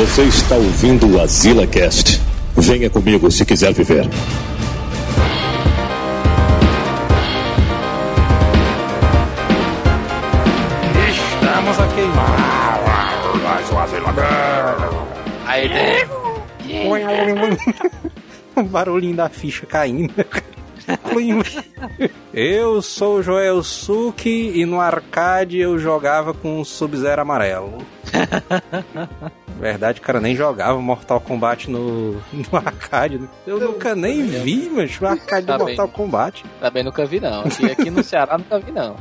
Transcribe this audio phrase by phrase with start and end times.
[0.00, 2.22] Você está ouvindo o Azila Cast.
[2.56, 4.08] Venha comigo se quiser viver.
[11.06, 12.00] Estamos aqui.
[13.44, 14.14] Mais o Azila
[15.44, 16.08] Aí né?
[18.56, 20.14] O barulhinho da ficha caindo.
[22.32, 27.78] Eu sou o Joel Suki e no arcade eu jogava com o Sub-Zero amarelo.
[29.60, 33.18] Verdade, o cara nem jogava Mortal Kombat no, no arcade.
[33.18, 33.28] né?
[33.46, 35.76] Eu nunca nem vi, mas o arcade Tá do bem.
[35.76, 36.44] Mortal Kombat.
[36.60, 37.40] Também nunca vi, não.
[37.42, 38.96] Aqui, aqui no Ceará nunca vi, não.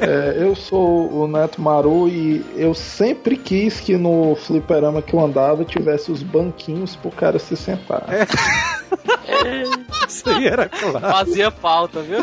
[0.00, 5.20] É, eu sou o Neto Maru e eu sempre quis que no fliperama que eu
[5.20, 8.04] andava tivesse os banquinhos pro cara se sentar.
[10.08, 11.00] Isso aí era claro.
[11.00, 12.20] Fazia falta, viu?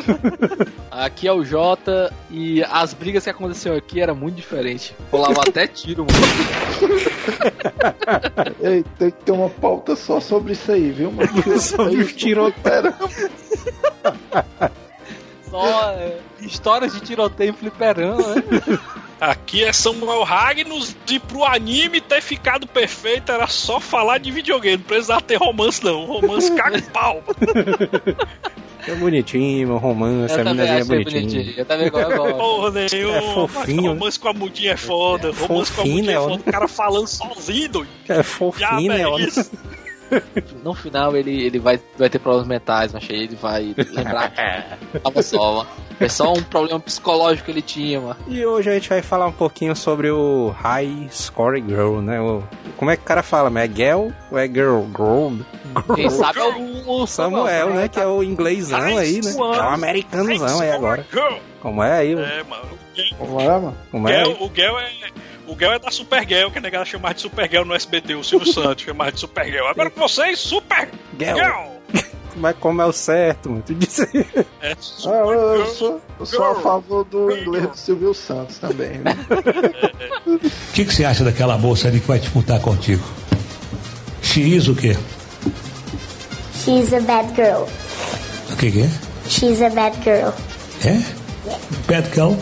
[0.90, 4.96] Aqui é o Jota e as brigas que aconteceram aqui era muito diferente.
[5.12, 6.18] Rolava até tiro, mano.
[8.62, 11.60] Ei, tem que ter uma pauta só sobre isso aí, viu, mano?
[11.60, 12.95] Sobre os tiroteios.
[15.64, 18.44] É, histórias de tiroteio em fliperama, né?
[19.20, 24.78] Aqui é Samuel Ragnos e pro anime ter ficado perfeito era só falar de videogame,
[24.78, 27.23] não precisava ter romance não, romance caga pau.
[28.88, 31.22] É bonitinho, meu romance, a Eu também minazinha é bonitinha.
[31.22, 31.53] bonitinho.
[31.58, 32.38] Eu também gosto.
[32.38, 35.95] Porra nenhuma, É fofinho, mas romance com a mudinha é foda, romance com a fofinho,
[35.95, 37.89] mudinha é né, foda, o cara falando sozinho, doido.
[38.09, 39.02] É fofinho, né?
[39.02, 39.50] é isso?
[40.64, 45.00] No final ele, ele vai, vai ter problemas mentais, mas aí ele vai lembrar que
[45.00, 45.70] tava só, mano.
[46.00, 48.17] É só um problema psicológico que ele tinha, mano.
[48.28, 52.20] E hoje a gente vai falar um pouquinho sobre o High Score Girl, né?
[52.20, 52.44] O,
[52.78, 53.50] como é que o cara fala?
[53.50, 54.81] mas É girl ou é girl?
[54.95, 55.36] Girl?
[55.95, 57.88] Quem sabe é o, o Samuel, né?
[57.88, 59.31] Que é o inglêsão aí, né?
[59.31, 61.06] É o americanozão aí agora.
[61.11, 61.36] Girl.
[61.66, 62.11] Como é aí?
[62.13, 62.77] É, mano.
[63.17, 63.77] Como é, mano?
[63.89, 64.23] Como é?
[64.23, 64.91] Gel, o Gel é.
[65.47, 68.53] O Gel é da Supergirl, que a negada chamava de Supergirl no SBT, o Silvio
[68.53, 69.66] Santos chamava de Supergirl.
[69.66, 71.36] Agora com vocês, Super Girl.
[71.36, 72.03] Girl!
[72.38, 73.63] Mas como é o certo, mano?
[73.66, 74.03] Tu disse.
[74.61, 75.73] É Ah, Super eu, eu Girl.
[75.75, 79.15] sou, eu sou a favor do inglês do Silvio Santos também, né?
[80.27, 80.39] O
[80.75, 83.04] que, que você acha daquela moça ali que vai disputar contigo?
[84.21, 84.95] X o quê?
[86.64, 87.64] She's a bad girl.
[88.52, 88.89] O que, que é?
[89.27, 90.30] She's a bad girl.
[90.86, 91.24] É?
[91.88, 92.33] Bad girl?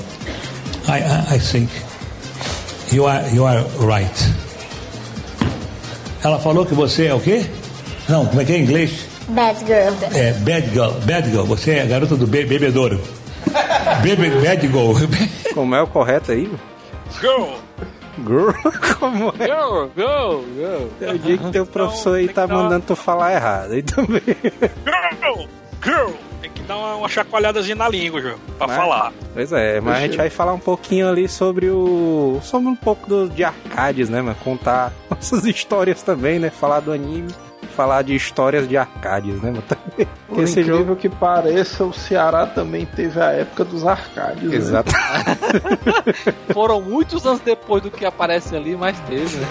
[0.88, 1.70] I, I, I think
[2.92, 4.14] you are, you are right.
[6.24, 7.46] Ela falou que você é o quê?
[8.08, 9.08] Não, como é que é em inglês?
[9.30, 9.94] Bad girl.
[10.14, 10.92] É bad girl.
[11.06, 11.44] Bad girl.
[11.44, 13.00] Você é a garota do be bebedouro.
[14.02, 14.94] Bebe, bad girl.
[15.54, 16.50] Como é o correto aí?
[17.20, 17.56] Girl!
[18.26, 18.52] Girl?
[19.00, 19.48] Como é?
[19.48, 20.90] Go, go, go.
[21.02, 23.74] Eu digo que teu professor aí tá mandando tu falar errado.
[23.74, 24.22] Aí também.
[24.22, 25.48] Girl!
[25.84, 26.12] Girl!
[26.68, 28.76] Dar uma, uma chacoalhadazinha na língua, João, pra Né?
[28.76, 29.12] falar.
[29.34, 32.40] Pois é, mas a gente vai falar um pouquinho ali sobre o.
[32.42, 34.38] sobre um pouco do, de arcades, né, mano?
[34.44, 36.50] Contar nossas histórias também, né?
[36.50, 37.34] Falar do anime,
[37.76, 39.64] falar de histórias de arcades, né, mano?
[40.28, 40.96] Por Esse incrível jogo.
[40.96, 44.44] que pareça, o Ceará também teve a época dos arcades.
[44.44, 44.56] né?
[44.56, 44.92] Exato.
[46.54, 49.48] Foram muitos anos depois do que aparece ali, mas teve, né?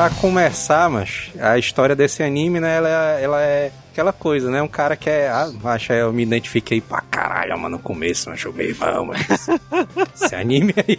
[0.00, 4.62] Pra começar, mas a história desse anime, né, ela, é- ela é aquela coisa, né?
[4.62, 5.28] Um cara que é.
[5.28, 9.26] Ah, macho, eu me identifiquei pra caralho, mano, no começo, macho, meu irmão, macho.
[10.14, 10.98] Esse anime aí.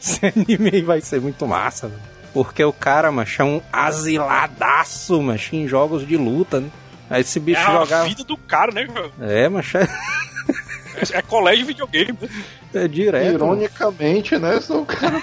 [0.00, 2.00] Esse anime aí vai ser muito massa, mano.
[2.32, 6.70] Porque o cara, macho, é um asiladaço, macho, em jogos de luta, né?
[7.10, 8.08] Aí esse É bicho a jogava.
[8.08, 9.10] vida do cara, né, João?
[9.20, 9.76] É, macho,
[11.00, 12.18] é, É, é colégio de videogame.
[12.20, 12.28] né?
[12.74, 13.34] é direto.
[13.34, 14.60] Ironicamente, né?
[14.60, 15.20] Sou o cara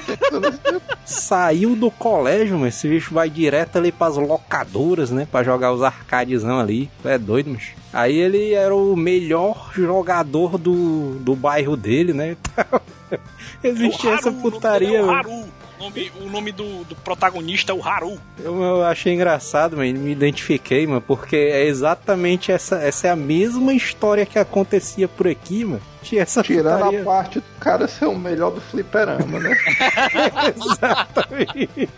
[1.06, 5.28] Saiu do colégio, mas esse bicho vai direto ali pras locadoras, né?
[5.32, 6.90] Pra jogar os arcadezão ali.
[7.02, 7.70] Tu É doido, mas.
[7.94, 12.36] Aí ele era o melhor jogador do, do bairro dele, né?
[13.64, 15.00] Existia O essa putaria.
[15.00, 15.02] é.
[15.02, 15.46] Haru.
[15.80, 18.20] O nome, o nome do, do protagonista é o Haru.
[18.40, 20.00] Eu, eu achei engraçado, mano.
[20.00, 22.78] Me identifiquei, mano, porque é exatamente essa.
[22.78, 25.82] Essa é a mesma história que acontecia por aqui, mano.
[26.02, 27.02] Tinha essa tirando putaria.
[27.02, 29.56] a parte do cara ser o melhor do fliperama, né?
[30.56, 31.90] Exatamente.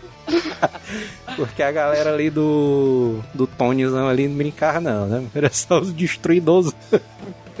[1.36, 3.20] Porque a galera ali do.
[3.32, 5.26] do Tonizão ali não brincava, não, né?
[5.34, 6.72] Era só os destruidores.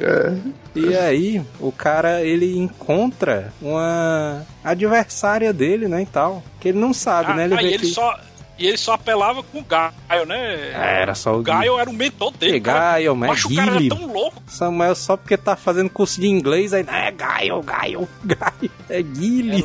[0.02, 0.34] É.
[0.74, 6.42] E aí, o cara, ele encontra uma adversária dele, né, e tal.
[6.58, 7.44] Que ele não sabe, Ah, né?
[7.44, 7.86] Ele aí vê ele que...
[7.86, 8.18] só.
[8.60, 10.70] E ele só apelava com o Gaio, né?
[10.74, 12.60] É, era só o O Gaio era o mentor dele.
[12.60, 13.88] Gaio, mas Mas o cara era Guile.
[13.88, 14.42] tão louco.
[14.46, 18.70] Samuel só porque tá fazendo curso de inglês, aí, é Gaio, Gaio, Gaio.
[18.90, 19.64] É Guile.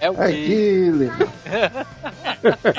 [0.00, 0.32] É o É?
[0.32, 1.12] Guile.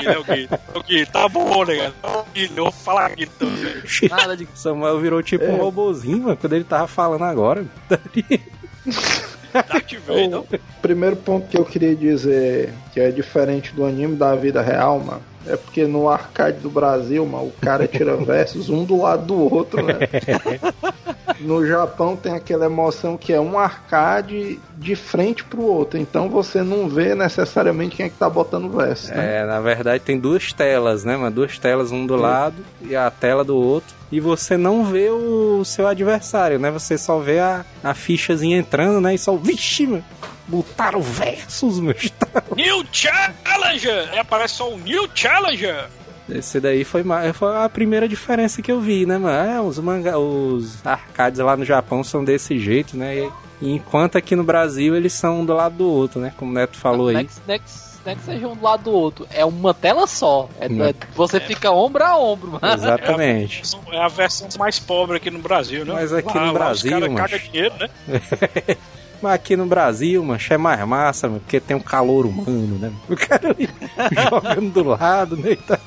[0.04, 0.50] É o Guile.
[0.74, 1.06] É o Guile.
[1.06, 1.94] Tá bom, né, cara?
[2.02, 2.54] É o Guile.
[2.58, 3.84] Eu vou falar Guile também.
[4.10, 4.48] Nada de.
[4.56, 5.60] Samuel virou tipo um É.
[5.60, 7.64] robozinho, mano, quando ele tava falando agora.
[9.54, 10.40] Darth Vader.
[10.40, 15.00] O primeiro ponto que eu queria dizer que é diferente do anime da vida real,
[15.00, 19.26] mano, é porque no arcade do Brasil, mano, o cara tira versos um do lado
[19.26, 19.96] do outro, né?
[21.40, 26.62] No Japão tem aquela emoção que é um arcade de frente pro outro, então você
[26.62, 29.40] não vê necessariamente quem é que tá botando verso, né?
[29.40, 31.36] É, na verdade tem duas telas, né, mano?
[31.36, 33.96] Duas telas, um do lado e a tela do outro.
[34.12, 36.70] E você não vê o seu adversário, né?
[36.70, 39.16] Você só vê a, a fichazinha entrando, né?
[39.16, 40.04] E só, vixe, mano,
[40.52, 41.96] botaram versus, meu.
[42.56, 44.10] New Challenger!
[44.12, 45.88] Aí aparece só o New Challenger.
[46.30, 47.04] Esse daí foi,
[47.34, 49.52] foi a primeira diferença que eu vi, né, mano?
[49.52, 53.18] É, os, manga, os arcades lá no Japão são desse jeito, né?
[53.18, 53.32] E,
[53.74, 56.34] enquanto aqui no Brasil eles são um do lado do outro, né?
[56.38, 57.16] Como o Neto falou aí.
[57.16, 59.28] Next, next, next seja um do lado do outro.
[59.30, 60.48] É uma tela só.
[60.60, 60.86] É, Não.
[60.86, 62.74] é- você fica ombro a ombro, mano.
[62.74, 63.64] Exatamente.
[63.92, 65.94] É a versão mais pobre aqui no Brasil, né?
[65.94, 67.90] Mas aqui Lá- no Brasil, Os caras cagam dinheiro, né?
[69.22, 72.92] Mas aqui no Brasil, mancha, é mais massa, mano, porque tem um calor humano, né?
[73.08, 73.70] O cara ali
[74.30, 75.52] jogando do lado, né?
[75.52, 75.80] e tá-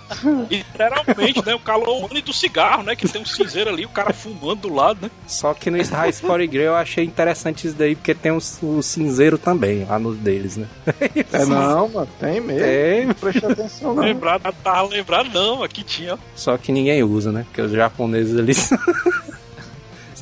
[0.50, 1.54] Literalmente, né?
[1.54, 2.94] O calor humano e do cigarro, né?
[2.94, 5.10] Que tem um cinzeiro ali, o cara fumando do lado, né?
[5.26, 8.82] Só que no High Score Grill eu achei interessante isso daí, porque tem o, o
[8.82, 10.66] cinzeiro também lá nos deles, né?
[11.32, 12.60] É não, mano, tem mesmo.
[12.64, 14.02] Tem, Não presta atenção, não.
[14.04, 15.62] Lembrado, tava lembrado, não.
[15.62, 16.16] Aqui tinha.
[16.37, 17.44] só que ninguém usa, né?
[17.44, 18.52] Porque os japoneses ali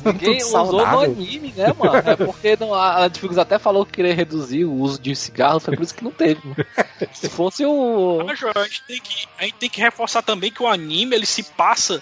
[0.05, 1.97] Ninguém usou no anime, né, mano?
[1.97, 5.75] É porque não, a Netflix até falou que queria reduzir o uso de cigarro, foi
[5.75, 6.41] por isso que não teve.
[6.43, 6.65] mano.
[7.13, 8.23] Se fosse o.
[8.25, 11.15] Mas, João, a gente, tem que, a gente tem que reforçar também que o anime
[11.15, 12.01] ele se passa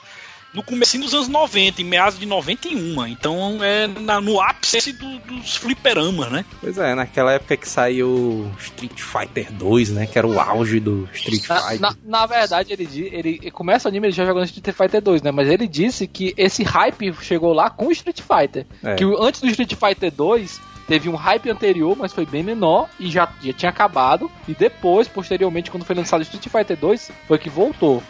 [0.53, 3.07] no começo dos anos 90, em meados de 91.
[3.07, 6.45] Então é na- no ápice do- dos fliperamas, né?
[6.59, 10.05] Pois é, naquela época que saiu Street Fighter 2, né?
[10.05, 11.79] Que era o auge do Street Na, Fighter.
[11.79, 15.21] na- na verdade, ele, ele ele começa o anime ele já jogando Street Fighter 2,
[15.21, 15.31] né?
[15.31, 18.65] Mas ele disse que esse hype chegou lá com o Street Fighter.
[18.83, 18.95] É.
[18.95, 23.09] Que antes do Street Fighter 2 teve um hype anterior, mas foi bem menor e
[23.09, 24.29] já, já tinha acabado.
[24.47, 28.03] E depois, posteriormente, quando foi lançado o Street Fighter 2, foi que voltou.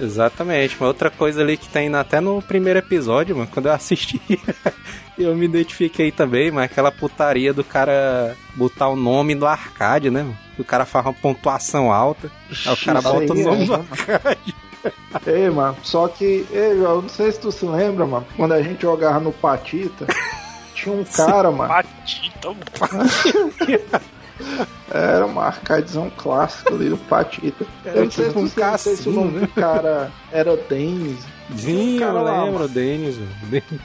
[0.00, 4.20] Exatamente, uma outra coisa ali que tem até no primeiro episódio, mano, quando eu assisti,
[5.18, 10.22] eu me identifiquei também, mas aquela putaria do cara botar o nome do arcade, né?
[10.22, 10.38] mano?
[10.58, 12.30] O cara faz uma pontuação alta,
[12.66, 13.86] aí o cara Isso bota o aí, nome é, do mano.
[13.90, 14.54] arcade.
[15.26, 18.62] Ei, mano, só que, ei, eu não sei se tu se lembra, mano, quando a
[18.62, 20.06] gente jogava no Patita,
[20.72, 22.48] tinha um cara, mano, Patita,
[24.90, 27.64] era uma arcadezão clássico ali do Patita.
[27.84, 29.48] Era Eu não sei se tipo um tu não sei se o cassino, nome do
[29.48, 31.18] cara era Denis,
[31.56, 33.16] Sim, um cara eu lá, lembro, o Denis.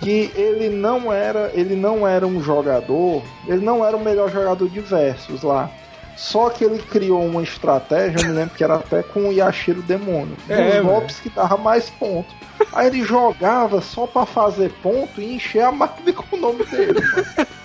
[0.02, 4.68] que ele não era, ele não era um jogador, ele não era o melhor jogador
[4.70, 5.70] de versus lá.
[6.16, 9.82] Só que ele criou uma estratégia, eu me lembro que era até com o Yashiro
[9.82, 10.38] Demônio.
[10.48, 10.90] É, dos mano.
[10.90, 12.34] golpes que dava mais ponto.
[12.72, 17.02] Aí ele jogava só pra fazer ponto e encher a máquina com o nome dele.
[17.02, 17.48] mano.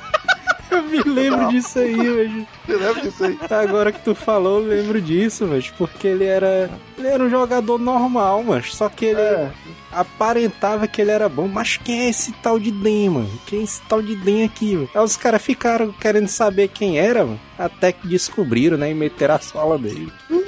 [0.70, 2.46] Eu me lembro disso aí, velho.
[2.66, 3.38] Você lembra disso aí?
[3.50, 6.70] Agora que tu falou, eu lembro disso, mas porque ele era.
[6.96, 9.50] Ele era um jogador normal, mas só que ele É,
[9.92, 11.48] aparentava que ele era bom.
[11.48, 13.40] Mas quem é esse tal de Den, mano?
[13.46, 14.90] Quem é esse tal de Den aqui, mano?
[14.94, 17.40] Aí os caras ficaram querendo saber quem era, mano.
[17.58, 18.90] Até que descobriram, né?
[18.90, 20.12] E meteram a sola dele.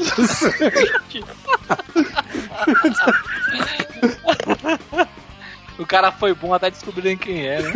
[5.79, 7.73] O cara foi bom até descobrirem quem é, né?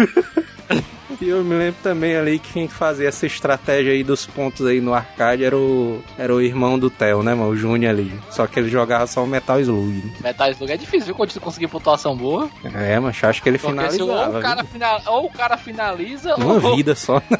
[1.20, 4.80] E eu me lembro também ali que quem fazia essa estratégia aí dos pontos aí
[4.80, 7.50] no arcade era o, era o irmão do Theo, né, mano?
[7.50, 8.12] O Júnior ali.
[8.30, 10.04] Só que ele jogava só o Metal Slug.
[10.06, 10.12] né?
[10.20, 11.14] Metal Slug é difícil, viu?
[11.14, 12.48] Quando você conseguir pontuação boa.
[12.74, 16.34] É, mas acho que ele Porque se ou o, cara final, ou o cara finaliza,
[16.36, 16.76] Uma ou.
[16.76, 17.20] vida só.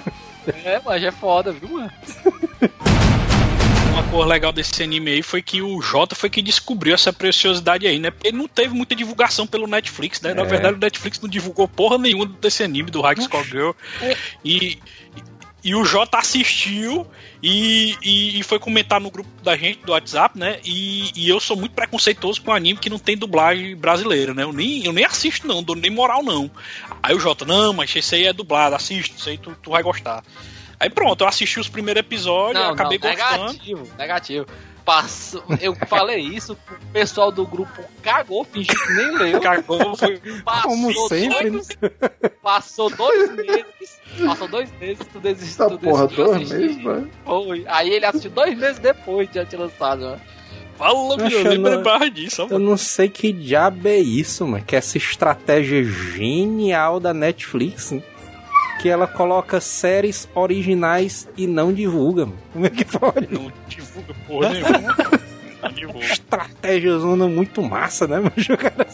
[0.62, 1.90] É, mas é foda, viu, mano?
[3.94, 7.86] Uma coisa legal desse anime aí foi que o Jota foi quem descobriu essa preciosidade
[7.86, 8.10] aí, né?
[8.10, 10.34] Porque ele não teve muita divulgação pelo Netflix, né?
[10.34, 10.46] Na É.
[10.46, 13.70] verdade, o Netflix não divulgou porra nenhuma desse anime do High Score Girl.
[14.44, 14.80] E,
[15.62, 17.06] e o Jota assistiu
[17.40, 20.58] e, e, e foi comentar no grupo da gente do WhatsApp, né?
[20.64, 24.42] E, e eu sou muito preconceituoso com anime que não tem dublagem brasileira, né?
[24.42, 26.50] Eu nem, eu nem assisto, não, dou nem moral, não.
[27.00, 29.84] Aí o Jota, não, mas esse aí é dublado, assiste, isso aí tu, tu vai
[29.84, 30.24] gostar.
[30.84, 33.42] Aí pronto, eu assisti os primeiros episódios, Não, acabei não, gostando.
[33.46, 34.46] negativo, negativo.
[34.84, 39.40] Passou, eu falei isso, o pessoal do grupo cagou, fingiu que nem leu.
[39.40, 40.20] Cagou, foi.
[40.44, 41.58] Passou Como sempre, né?
[41.58, 41.68] dois,
[42.42, 43.98] passou dois meses.
[44.26, 45.64] Passou dois meses, tu desistiu.
[45.64, 47.10] Essa tu porra, dois meses, velho.
[47.24, 47.64] Foi.
[47.66, 50.20] Aí ele assistiu dois meses depois de já ter lançado, né?
[50.76, 54.62] Fala, meu, eu lembrava disso, Eu não sei que diabo é isso, mano.
[54.62, 58.02] Que essa estratégia genial da Netflix, né?
[58.80, 62.38] Que ela coloca séries originais e não divulga, mano.
[62.52, 63.28] Como é que pode?
[63.30, 64.94] Não divulga porra nenhuma.
[65.62, 66.04] Não divulga.
[66.06, 68.32] Estratégia zona muito massa, né, mano?
[68.58, 68.86] Cara-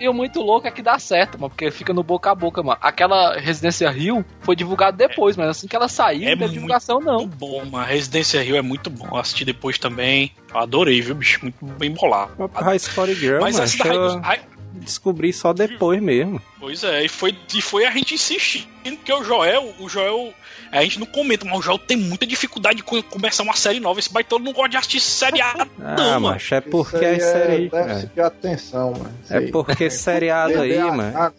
[0.00, 2.62] E o muito louco é que dá certo, mano, porque fica no boca a boca,
[2.64, 2.78] mano.
[2.82, 6.52] Aquela Residência Rio foi divulgada depois, mas assim que ela saiu, É não teve muito
[6.54, 7.18] divulgação, não.
[7.18, 7.86] Muito bom, mano.
[7.86, 9.06] Residência Rio é muito bom.
[9.12, 10.32] Eu assisti depois também.
[10.52, 11.38] Eu adorei, viu, bicho?
[11.42, 12.32] Muito bem bolado.
[12.54, 14.40] High Score Girl, Mas mano, essa da High-
[14.84, 16.40] descobri só depois mesmo.
[16.60, 20.32] Pois é, e foi, e foi a gente insistindo, porque o Joel, o Joel,
[20.70, 23.80] a gente não comenta, mas o Joel tem muita dificuldade de co- começar uma série
[23.80, 23.98] nova.
[24.00, 26.20] Esse baitolo não gosta de assistir seriado, Ah, não, mano.
[26.28, 27.66] macho, é porque Isso aí a série.
[27.66, 29.10] É déficit de atenção, mano.
[29.24, 29.50] Isso É, é aí.
[29.50, 31.32] porque seriado aí, mano.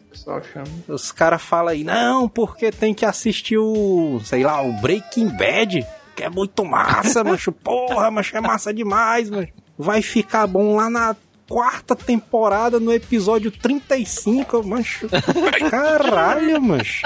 [0.87, 5.85] Os caras falam aí, não, porque tem que assistir o, sei lá, o Breaking Bad,
[6.15, 7.51] que é muito massa, macho.
[7.51, 9.49] Porra, macho, é massa demais, macho.
[9.77, 11.15] Vai ficar bom lá na
[11.47, 15.07] quarta temporada, no episódio 35, macho.
[15.69, 17.03] Caralho, macho.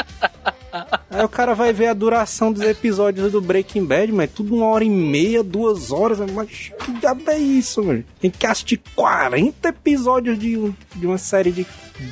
[1.09, 4.67] Aí o cara vai ver a duração dos episódios do Breaking Bad, mas tudo uma
[4.67, 6.19] hora e meia, duas horas.
[6.31, 8.03] Mas que diabo é isso, mano?
[8.19, 11.65] Tem que assistir 40 episódios de, de uma série de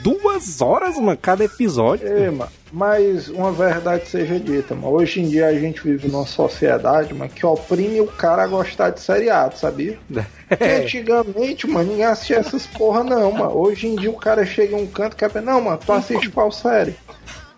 [0.04, 2.08] duas horas, mano, cada episódio.
[2.08, 4.96] É, mano, mas uma verdade seja dita, mano.
[4.96, 8.90] Hoje em dia a gente vive numa sociedade, mano, que oprime o cara a gostar
[8.90, 9.98] de seriado, sabia?
[10.50, 13.58] Porque antigamente, mano, ninguém assistia essas porra, não, mano.
[13.58, 16.30] Hoje em dia o cara chega em um canto e quer não, mano, tu assiste
[16.30, 16.96] qual série?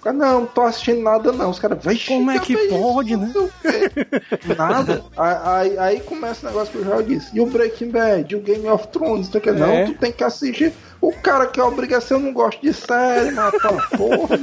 [0.04, 1.50] Cara, não, não tô assistindo nada, não.
[1.50, 3.34] Os caras, vai Como é que pode, né?
[4.58, 5.04] Nada.
[5.18, 7.36] Aí, aí, aí começa o negócio que o Joel disse.
[7.36, 9.86] E o Breaking Bad, o Game of Thrones, tu quer, não, É.
[9.86, 10.74] tu tem que assistir.
[11.02, 14.40] O cara que é obrigação, eu não gosto de série, aquela porra.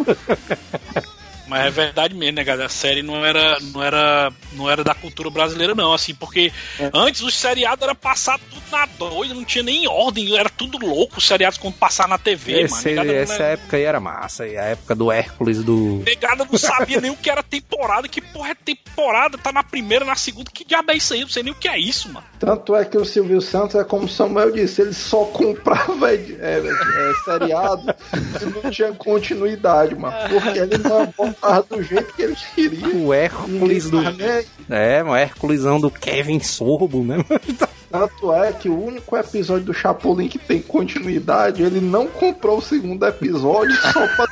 [1.47, 2.67] Mas é verdade mesmo, né, galera?
[2.67, 6.53] A série não era, não era, não era da cultura brasileira, não, assim, porque
[6.93, 11.19] antes os seriados era passar tudo na doida, não tinha nem ordem, era tudo louco
[11.19, 13.13] os seriados quando passar na TV, Esse, mano.
[13.13, 14.47] Essa era- época aí era massa.
[14.47, 16.03] E a época do Hércules do.
[16.05, 20.05] Negada não sabia nem o que era temporada, que porra é temporada, tá na primeira,
[20.05, 21.21] na segunda, que diabo é isso aí?
[21.21, 22.27] Não sei nem o que é isso, mano.
[22.39, 26.15] Tanto é que o Silvio Santos é como o Samuel disse, ele só comprava é,
[26.15, 27.95] é, é, seriado
[28.39, 30.17] se não tinha continuidade, mano.
[30.29, 32.89] Porque ele não botava do jeito que ele queria.
[32.89, 34.03] O Hércules do.
[34.03, 34.47] Tava aí.
[34.69, 37.25] É, o Hérculesão do Kevin Sorbo, né?
[37.91, 42.63] Tanto é que o único episódio do Chapolin que tem continuidade, ele não comprou o
[42.63, 44.27] segundo episódio só pra.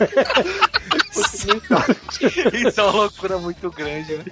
[2.54, 4.24] Isso é uma loucura muito grande, né?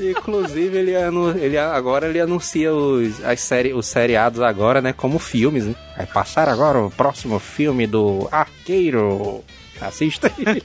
[0.00, 4.92] Inclusive, ele, anu- ele agora ele anuncia os, as série, os seriados agora, né?
[4.92, 5.74] Como filmes, né?
[5.96, 9.42] Vai passar agora o próximo filme do Arqueiro.
[9.80, 10.62] Assista aí.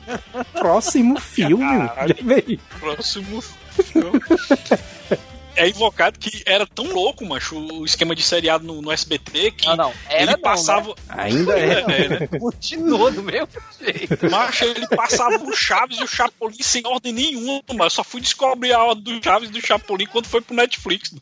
[0.53, 1.63] próximo filme.
[1.87, 2.15] Caralho.
[2.17, 2.59] Já veio.
[5.55, 9.67] É invocado que era tão louco, macho, o esquema de seriado no, no SBT que
[9.67, 9.93] Não, não.
[10.09, 10.95] Era ele não, passava.
[11.09, 11.73] Ainda é.
[11.93, 12.27] É, né?
[12.39, 13.47] Continua do mesmo
[13.79, 14.29] jeito.
[14.29, 18.21] Macho, ele passava o Chaves e o Chapolin sem ordem nenhuma, mas eu só fui
[18.21, 21.11] descobrir a ordem do Chaves e do Chapolin quando foi pro Netflix.
[21.11, 21.19] né?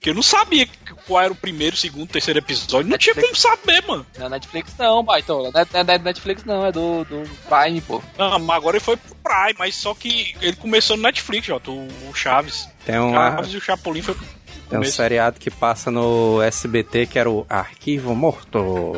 [0.00, 0.68] Que eu não sabia
[1.06, 2.90] qual era o primeiro, segundo, terceiro episódio.
[2.90, 4.06] Não tinha como saber, mano.
[4.18, 5.50] Não é Netflix não, baitola.
[5.52, 8.02] Não é, é Netflix não, é do, do Prime, pô.
[8.18, 11.60] Não, mas agora ele foi pro Prime, mas só que ele começou no Netflix, ó,
[11.66, 12.68] o, o Chaves.
[12.86, 14.96] Tem um, Chaves e o Chapolin foi tem um começo.
[14.96, 18.94] seriado que passa no SBT que era o Arquivo Morto.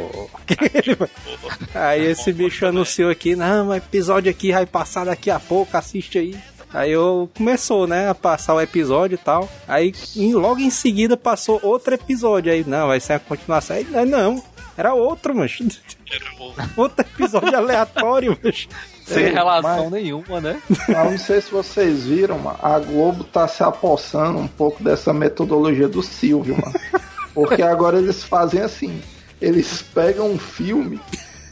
[1.75, 6.19] Aí esse bicho anunciou aqui, não, o episódio aqui vai passar daqui a pouco, assiste
[6.19, 6.37] aí.
[6.73, 9.49] Aí eu começou, né, a passar o episódio e tal.
[9.67, 12.53] Aí em- logo em seguida passou outro episódio.
[12.53, 13.75] Aí, não, vai ser a continuação.
[13.77, 14.43] Aí, não,
[14.77, 15.59] era outro, mas
[16.11, 18.69] Era o- outro episódio aleatório, mas
[19.09, 20.61] Sem Ei, relação mas- nenhuma, né?
[20.89, 25.13] Mas não sei se vocês viram, mano, a Globo tá se apossando um pouco dessa
[25.13, 26.75] metodologia do Silvio, mano.
[27.35, 29.01] Porque agora eles fazem assim,
[29.41, 31.01] eles pegam um filme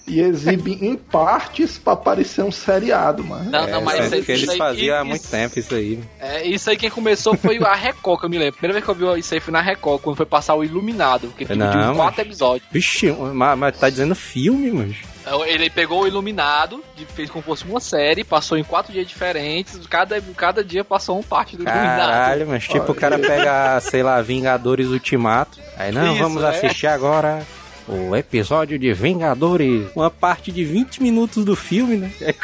[0.06, 3.50] e exibem em partes pra parecer um seriado, mano.
[3.50, 5.74] Não, não, mas é, isso aí- que eles isso aí- faziam há muito tempo isso
[5.74, 5.98] aí.
[6.20, 8.54] É, isso aí quem começou foi a Record, que eu me lembro.
[8.54, 10.62] A primeira vez que eu vi isso aí foi na Record, quando foi passar o
[10.64, 12.68] Iluminado, que dividiu Não, em quatro episódios.
[12.70, 14.96] Vixe, mas, mas tá dizendo filme, mas.
[15.22, 16.84] Então, Ele pegou o Iluminado,
[17.16, 21.18] fez como se fosse uma série, passou em quatro dias diferentes, cada, cada dia passou
[21.18, 21.98] um parte do Iluminado.
[22.12, 25.58] Caralho, mas tipo, o cara pega, sei lá, Vingadores Ultimato.
[25.76, 26.48] Aí, não, Isso, vamos é.
[26.48, 27.44] assistir agora
[27.88, 29.88] o episódio de Vingadores.
[29.94, 32.12] Uma parte de 20 minutos do filme, né?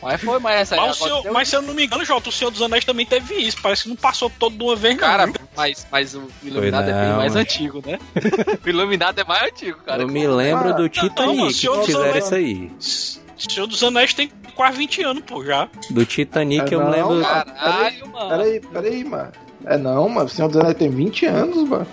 [0.00, 2.32] Mas foi, mas essa aí Mas, senhor- mas se eu não me engano, Jota, o
[2.32, 3.56] Senhor dos Anéis também teve isso.
[3.60, 5.00] Parece que não passou todo de uma vez, não.
[5.00, 7.98] Cara, mas, mas o Iluminado é bem não, mais antigo, né?
[8.64, 10.02] o Iluminado é mais antigo, cara.
[10.02, 12.70] Eu me lembro do não, Titanic Senhor que fizeram isso aí.
[12.78, 15.68] O Senhor dos Anéis tem quase 20 anos, pô, já.
[15.90, 17.20] Do Titanic É, eu não, lembro.
[17.20, 17.50] cara.
[17.50, 18.28] Caralho, mano.
[18.30, 19.32] Peraí, peraí, mano.
[19.66, 20.26] É não, mano.
[20.26, 21.86] O Senhor dos Anéis tem 20 anos, mano.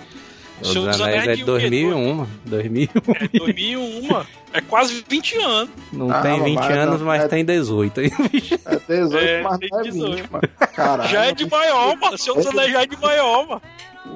[0.60, 1.60] O Senhor dos Anéis Anéis é de de o quê?
[1.70, 2.28] 2001, mano.
[2.46, 2.88] 2001.
[3.34, 4.26] É 2001, mano.
[4.52, 5.70] É quase 20 anos.
[5.92, 8.00] Não Ah, tem 20 mas anos, não, mas é- tem 18.
[8.00, 8.54] aí, bicho.
[8.64, 10.16] É 18, É, mas tem não é 18.
[10.16, 10.48] 20, mano.
[10.74, 11.10] Caralho.
[11.10, 12.14] já é de maior, mano.
[12.14, 13.62] O Senhor dos Anéis já é de maior, mano.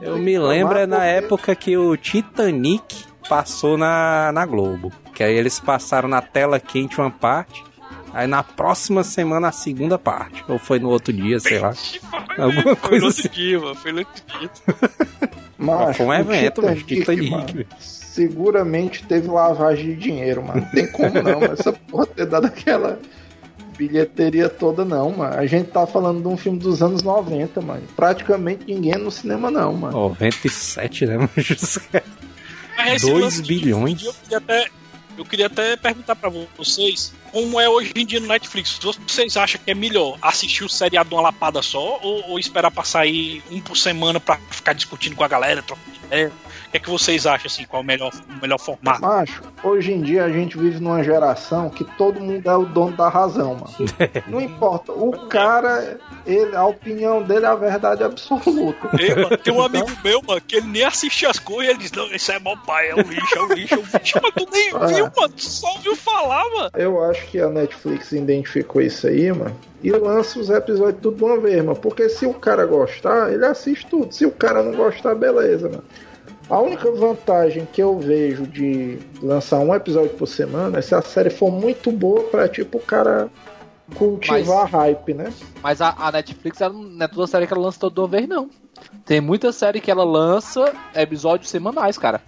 [0.01, 4.91] Eu me lembro é na época que o Titanic passou na, na Globo.
[5.15, 7.63] Que aí eles passaram na tela quente uma parte.
[8.15, 10.43] Aí na próxima semana a segunda parte.
[10.49, 11.75] Ou foi no outro dia, sei lá.
[12.39, 13.23] Alguma Foi coisa no assim.
[13.25, 13.75] outro dia, mano.
[13.75, 14.51] Foi no outro dia.
[15.61, 17.67] Macho, Foi um o evento, mas Titanic, mano, velho.
[17.79, 20.63] seguramente teve lavagem de dinheiro, mano.
[20.63, 22.99] Não tem como não, essa porra ter dado aquela
[23.77, 25.35] bilheteria toda, não, mano.
[25.37, 27.83] A gente tá falando de um filme dos anos 90, mano.
[27.97, 29.97] Praticamente ninguém é no cinema, não, mano.
[29.97, 31.31] 97, né, mano?
[32.77, 34.01] Mas esse Dois lance de bilhões.
[34.03, 34.67] vídeo, Eu queria, até,
[35.21, 38.79] eu queria até perguntar pra vocês como é hoje em dia no Netflix.
[39.07, 42.71] Vocês acham que é melhor assistir o seriado de uma lapada só ou, ou esperar
[42.71, 46.33] pra sair um por semana pra ficar discutindo com a galera, trocando ideia?
[46.71, 49.01] O que é que vocês acham, assim, qual é o melhor, o melhor formato?
[49.03, 52.97] Macho, hoje em dia a gente vive numa geração que todo mundo é o dono
[52.97, 53.75] da razão, mano.
[54.29, 54.93] Não importa.
[54.93, 58.89] O cara, ele, a opinião dele é a verdade absoluta.
[58.97, 61.79] Ei, mano, tem um amigo meu, mano, que ele nem assiste as coisas e ele
[61.81, 64.21] diz, não, isso é mó pai, é um lixo, é um lixo, é um lixo.
[64.23, 64.87] Mas tu nem Ah.
[64.87, 66.71] viu, mano, tu só ouviu falar, mano.
[66.77, 69.57] Eu acho que a Netflix identificou isso aí, mano.
[69.83, 71.75] E lança os episódios tudo de uma vez, mano.
[71.75, 74.13] Porque se o cara gostar, ele assiste tudo.
[74.15, 75.83] Se o cara não gostar, beleza, mano.
[76.51, 81.01] A única vantagem que eu vejo de lançar um episódio por semana é se a
[81.01, 83.31] série for muito boa pra, tipo, o cara
[83.95, 85.33] cultivar hype, né?
[85.63, 88.29] Mas a, a Netflix ela não é toda série que ela lança toda uma vez,
[88.29, 88.51] não.
[89.05, 92.21] Tem muita série que ela lança episódios semanais, cara.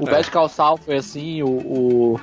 [0.00, 0.10] O É.
[0.10, 1.48] Bad Call Saul foi assim, o.
[1.48, 2.20] o,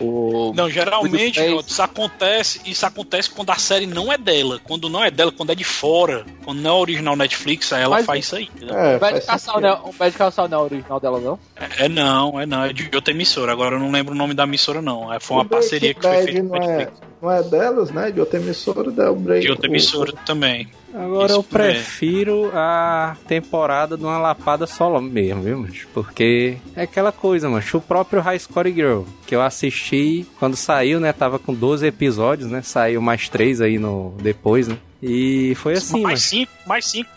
[0.00, 4.60] o Não, geralmente, Jota, isso acontece, isso acontece quando a série não é dela.
[4.64, 7.96] Quando não é dela, quando é de fora, quando não é original Netflix, aí ela
[7.96, 8.44] Mas- faz isso aí.
[8.54, 8.76] entendeu?
[8.76, 9.60] É, o Bad sentido.
[9.60, 11.38] não é- o Bad Saul não é original dela, não?
[11.56, 13.52] É, é não, é não, é de outra emissora.
[13.52, 15.12] Agora eu não lembro o nome da emissora, não.
[15.12, 17.07] É, foi uma O parceria que foi feita com é, Netflix.
[17.20, 18.10] Não é delas, né?
[18.10, 19.42] De outra emissora, da o Break.
[19.42, 20.68] De outra emissora também.
[20.94, 21.52] Agora Isso eu é.
[21.52, 27.62] prefiro a temporada de uma lapada solo mesmo, viu, mas Porque é aquela coisa, mano.
[27.74, 31.12] O próprio High Score Girl, que eu assisti quando saiu, né?
[31.12, 32.62] Tava com 12 episódios, né?
[32.62, 34.78] Saiu mais 3 aí no depois, né?
[35.02, 36.16] E foi assim, mais mano.
[36.18, 37.10] cinco, mais cinco.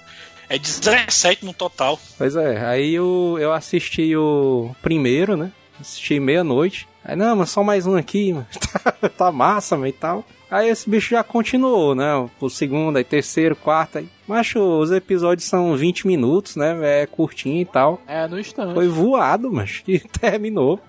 [0.49, 1.97] É 17 no total.
[2.17, 5.49] Pois é, aí eu, eu assisti o primeiro, né?
[5.82, 6.88] Assisti meia-noite.
[7.04, 8.48] Aí, não, mas só mais um aqui, mano.
[9.02, 10.24] tá, tá massa, mano, e tal.
[10.50, 12.30] Aí esse bicho já continuou, né?
[12.39, 14.10] O segundo, aí terceiro, quarto, aí.
[14.28, 17.02] Macho, os episódios são 20 minutos, né?
[17.02, 18.02] É curtinho e tal.
[18.06, 18.74] É, no instante.
[18.74, 20.80] Foi voado, mas que terminou.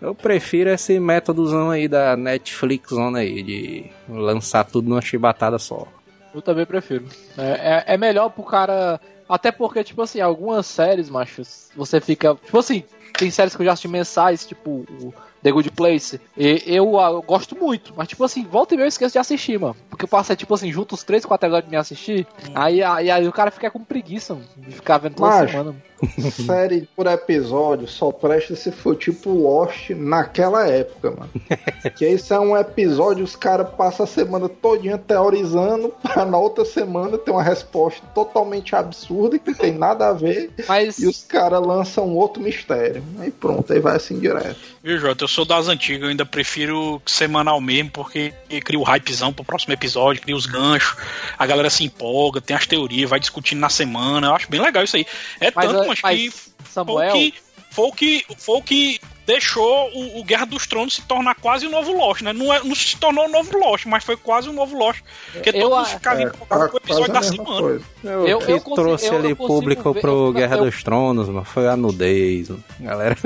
[0.00, 5.88] Eu prefiro esse métodozão aí da Netflix aí, de lançar tudo numa chibatada só.
[6.32, 7.04] Eu também prefiro.
[7.36, 9.00] É, é, é melhor pro cara.
[9.28, 11.42] Até porque, tipo assim, algumas séries, macho,
[11.76, 12.36] você fica.
[12.36, 16.20] Tipo assim, tem séries que eu já assisti mensais, tipo o The Good Place.
[16.36, 19.18] E eu, ah, eu gosto muito, mas tipo assim, volta e meia eu esqueço de
[19.18, 19.76] assistir, mano.
[19.98, 22.24] Porque eu passo, tipo assim, junto os 3, 4 episódios de me assistir.
[22.54, 25.50] Aí, aí, aí o cara fica com preguiça mano, de ficar vendo toda Macho.
[25.50, 25.74] semana.
[26.46, 31.30] série por episódio só presta se for tipo Lost naquela época, mano.
[31.96, 36.64] que isso é um episódio, os caras passam a semana todinha teorizando pra na outra
[36.64, 40.98] semana ter uma resposta totalmente absurda que não tem nada a ver Mas.
[40.98, 43.02] e os caras lançam outro mistério.
[43.18, 44.58] Aí pronto, aí vai assim direto.
[44.82, 45.24] Viu, Jota?
[45.24, 48.32] Eu sou das antigas, eu ainda prefiro semanal mesmo, porque
[48.64, 49.87] cria o hypezão pro próximo episódio,
[50.20, 50.96] cria os ganchos,
[51.38, 54.28] a galera se empolga, tem as teorias, vai discutindo na semana.
[54.28, 55.06] Eu acho bem legal isso aí.
[55.40, 56.32] É Mas, tanto, ah, mas, mas que
[56.68, 57.32] Samuel.
[57.70, 61.66] foi o que foi o que deixou o, o Guerra dos Tronos se tornar quase
[61.66, 62.32] um novo Lost, né?
[62.32, 65.02] Não, é, não se tornou um novo Lost, mas foi quase um novo Lost.
[65.32, 67.60] Porque Eu todo mundo a- ficava É, com o episódio da semana.
[67.60, 67.84] coisa.
[68.02, 71.28] Eu, Eu- eu consigo- trouxe eu- ali público ver- pro eu- Guerra eu- dos Tronos,
[71.28, 72.48] mano, foi a nudez,
[72.80, 73.16] galera.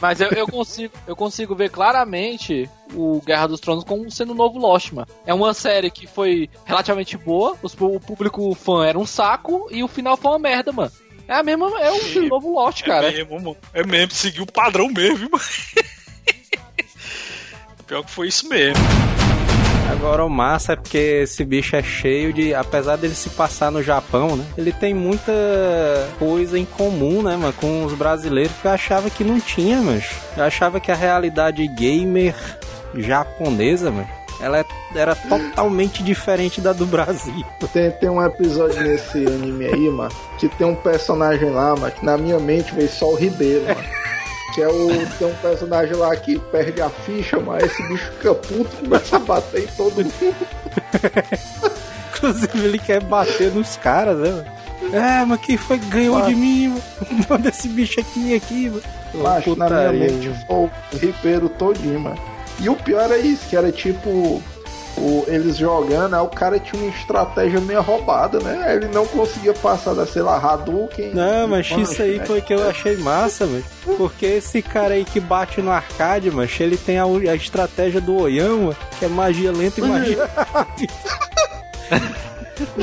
[0.00, 4.36] Mas eu, eu consigo, eu consigo ver claramente o Guerra dos Tronos como sendo um
[4.36, 5.08] novo Lost, mano.
[5.26, 9.82] É uma série que foi relativamente boa, os- o público fã era um saco e
[9.82, 10.92] o final foi uma merda, mano.
[11.28, 13.08] É a mesma, é um novo Lost, cara.
[13.08, 13.56] É mesmo, mano.
[13.74, 15.28] É mesmo, seguiu o padrão mesmo?
[17.86, 18.82] Pior que foi isso mesmo.
[19.90, 22.54] Agora o massa é porque esse bicho é cheio de.
[22.54, 24.46] Apesar dele se passar no Japão, né?
[24.56, 25.32] Ele tem muita
[26.18, 30.04] coisa em comum, né, mano, com os brasileiros que eu achava que não tinha, mas.
[30.36, 32.34] Eu achava que a realidade gamer
[32.94, 34.08] japonesa, mano,
[34.40, 37.44] ela é- era totalmente diferente da do Brasil.
[37.72, 42.04] Tem, tem um episódio nesse anime aí, mano, que tem um personagem lá, mano, que
[42.04, 43.80] na minha mente veio só o Ribeiro, mano.
[44.54, 44.88] Que é o.
[45.18, 49.16] Tem um personagem lá que perde a ficha, mas esse bicho fica puto e começa
[49.16, 50.46] a bater em todo mundo.
[52.16, 54.58] Inclusive, ele quer bater nos caras, né, mano?
[54.92, 56.82] É, mas quem foi que ganhou de mim, mano?
[57.28, 58.82] Manda esse bicho aqui, aqui, mano.
[59.14, 60.44] Macho, na minha mente mano.
[60.46, 62.18] foi o Ribeiro todinho, mano.
[62.60, 64.42] E o pior era isso, que era tipo.
[64.96, 68.64] O, eles jogando, aí o cara tinha uma estratégia meio roubada, né?
[68.66, 71.14] Aí Ele não conseguia passar da, sei lá, Hadouken.
[71.14, 72.26] Não, mas punch, isso aí né?
[72.26, 73.62] foi que eu achei massa, mano.
[73.96, 78.18] Porque esse cara aí que bate no arcade, mano, ele tem a, a estratégia do
[78.18, 80.92] mano, que é magia lenta e magia rápida.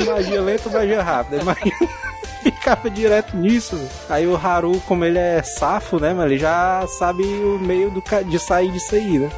[0.06, 1.44] magia lenta e magia rápida.
[1.44, 1.72] Magia...
[2.42, 3.76] Ficava direto nisso.
[4.08, 8.02] Aí o Haru, como ele é safo, né, mano, ele já sabe o meio do
[8.24, 9.28] de sair disso aí, né?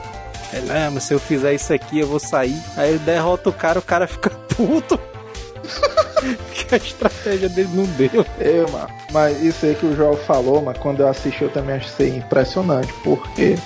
[0.52, 2.61] Ele, não, mas se eu fizer isso aqui, eu vou sair.
[2.76, 4.98] Aí ele derrota o cara, o cara fica puto.
[6.52, 8.24] que a estratégia dele não deu.
[8.40, 8.88] É, mano.
[9.12, 12.92] Mas isso aí que o João falou, mas quando eu assisti eu também achei impressionante,
[13.04, 13.56] porque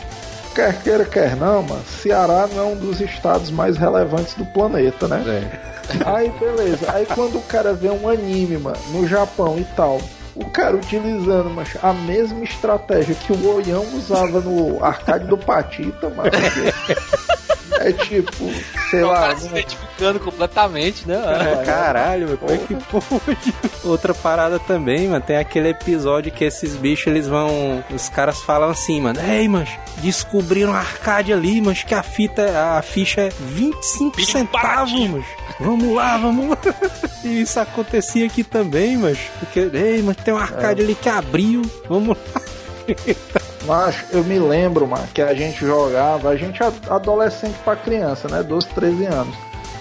[0.55, 5.09] quer queira, quer não, mano, Ceará não é um dos estados mais relevantes do planeta,
[5.09, 5.23] né?
[5.27, 5.73] É.
[6.07, 10.01] Aí beleza, aí quando o cara vê um anime, mano, no Japão e tal,
[10.35, 16.09] o cara utilizando macho, a mesma estratégia que o Oião usava no arcade do Patita,
[16.11, 16.31] mano.
[17.79, 18.51] É tipo,
[18.91, 21.17] sei o lá, cara se identificando completamente, né?
[21.17, 23.55] É, Caralho, meu, como é que pode?
[23.85, 27.83] Outra parada também, mano, tem aquele episódio que esses bichos, eles vão...
[27.91, 32.77] Os caras falam assim, mano, Ei, mas descobriram um arcade ali, mas que a fita,
[32.77, 35.25] a ficha é 25 Bem centavos, mas
[35.61, 36.59] Vamos lá, vamos lá.
[37.25, 39.17] E isso acontecia aqui também, mas...
[39.39, 42.43] Porque, ei, mas tem um arcade ali que abriu, vamos lá.
[43.67, 48.43] Mas eu me lembro, mano, que a gente jogava, a gente adolescente pra criança, né?
[48.43, 49.35] 12, 13 anos.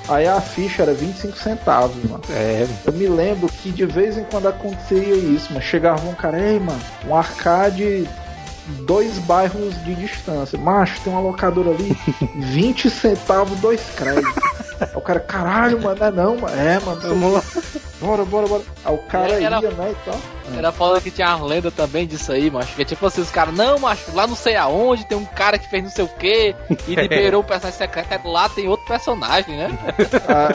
[0.08, 2.22] Aí a ficha era 25 centavos, mano.
[2.30, 6.40] É, Eu me lembro que de vez em quando acontecia isso, mas chegava um cara,
[6.40, 8.08] ei, mano, um arcade
[8.86, 10.58] dois bairros de distância.
[10.58, 11.98] Macho, tem uma locadora ali,
[12.36, 14.34] 20 centavos, dois créditos.
[14.82, 16.60] Aí o cara, caralho, mano, não é não, mano.
[16.60, 17.44] É, mano, vamos lá.
[18.00, 18.64] bora, bora, bora.
[18.84, 20.20] Aí o cara Era- ia, né, e tal.
[20.58, 22.76] Era foda que tinha uma lenda também disso aí, macho.
[22.76, 25.58] Que é tipo assim, os caras, não, macho, lá não sei aonde tem um cara
[25.58, 26.56] que fez não sei o que
[26.88, 28.08] e liberou o personagem secreto.
[28.12, 29.70] Aí Lá tem outro personagem, né?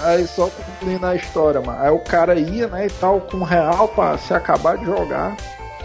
[0.03, 1.79] Aí aí só concluindo a história, mano.
[1.81, 5.37] Aí o cara ia, né, e tal, com um real pra se acabar de jogar,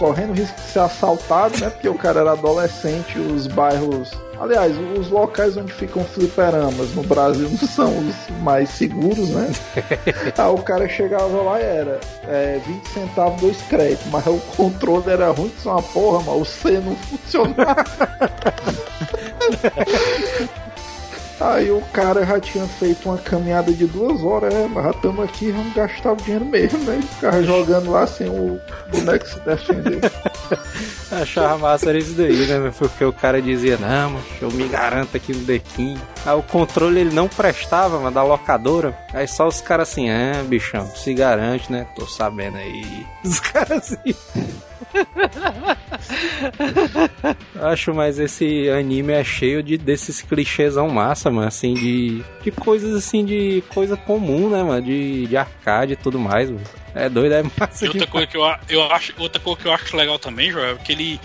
[0.01, 1.69] correndo o risco de ser assaltado, né?
[1.69, 4.11] Porque o cara era adolescente, os bairros.
[4.39, 9.51] Aliás, os locais onde ficam fliperamas no Brasil não são os mais seguros, né?
[10.35, 15.07] Aí o cara chegava lá e era é, 20 centavos, dois créditos, mas o controle
[15.07, 17.85] era ruim que uma porra, mas o C não funcionava.
[21.41, 25.25] Aí o cara já tinha feito uma caminhada de duas horas, é, mas já estamos
[25.25, 26.99] aqui, vamos gastar o dinheiro mesmo, né?
[26.99, 29.99] E ficava jogando lá sem o boneco se defender.
[31.11, 32.71] Achava massa era isso daí, né?
[32.77, 35.97] Porque o cara dizia, não, mas eu me garanto aqui no Dequim.
[36.25, 38.95] Aí o controle ele não prestava, mas da locadora.
[39.11, 41.87] Aí só os caras assim, ah, bichão, se garante, né?
[41.95, 43.05] Tô sabendo aí.
[43.25, 44.15] Os caras assim.
[47.61, 52.95] Acho, mas esse anime é cheio de desses clichêsão massa, mano, assim, de, de coisas
[52.95, 56.63] assim, de coisa comum, né, mano, de, de arcade e tudo mais, mano.
[56.93, 58.09] É doido, é massa E outra demais.
[58.09, 60.91] coisa que eu, eu acho, outra coisa que eu acho legal também, Joel, é que
[60.91, 61.19] ele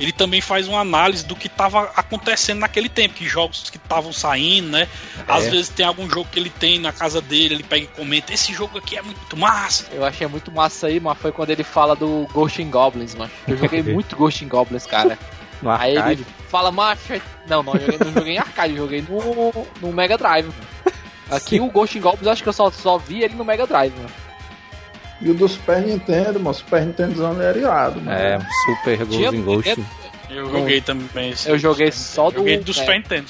[0.00, 4.12] ele também faz uma análise do que estava acontecendo naquele tempo, que jogos que estavam
[4.12, 4.86] saindo, né?
[5.26, 5.50] Às É.
[5.50, 8.52] vezes tem algum jogo que ele tem na casa dele, ele pega e comenta: esse
[8.52, 9.86] jogo aqui é muito massa.
[9.92, 13.30] Eu achei muito massa aí, mas foi quando ele fala do Ghost in Goblins, mano.
[13.46, 15.18] Eu joguei muito Ghost in Goblins, cara.
[15.60, 16.20] No Aí arcade.
[16.22, 17.20] ele fala, macho.
[17.48, 20.44] Não, não, eu joguei, não joguei em arcade, eu joguei no, no Mega Drive.
[20.46, 20.94] mano.
[21.28, 23.92] Aqui o Ghost in Goblins, acho que eu só, só vi ele no Mega Drive,
[23.96, 24.08] mano.
[25.20, 28.10] E o do Super Nintendo, mano, Super Nintendo era irado, mano.
[28.16, 29.84] É, Super Tinha- Ghost in Ghost.
[30.30, 31.30] Eu joguei também.
[31.30, 32.38] esse- Eu joguei só do.
[32.38, 32.74] Joguei do é.
[32.74, 33.26] Super Nintendo.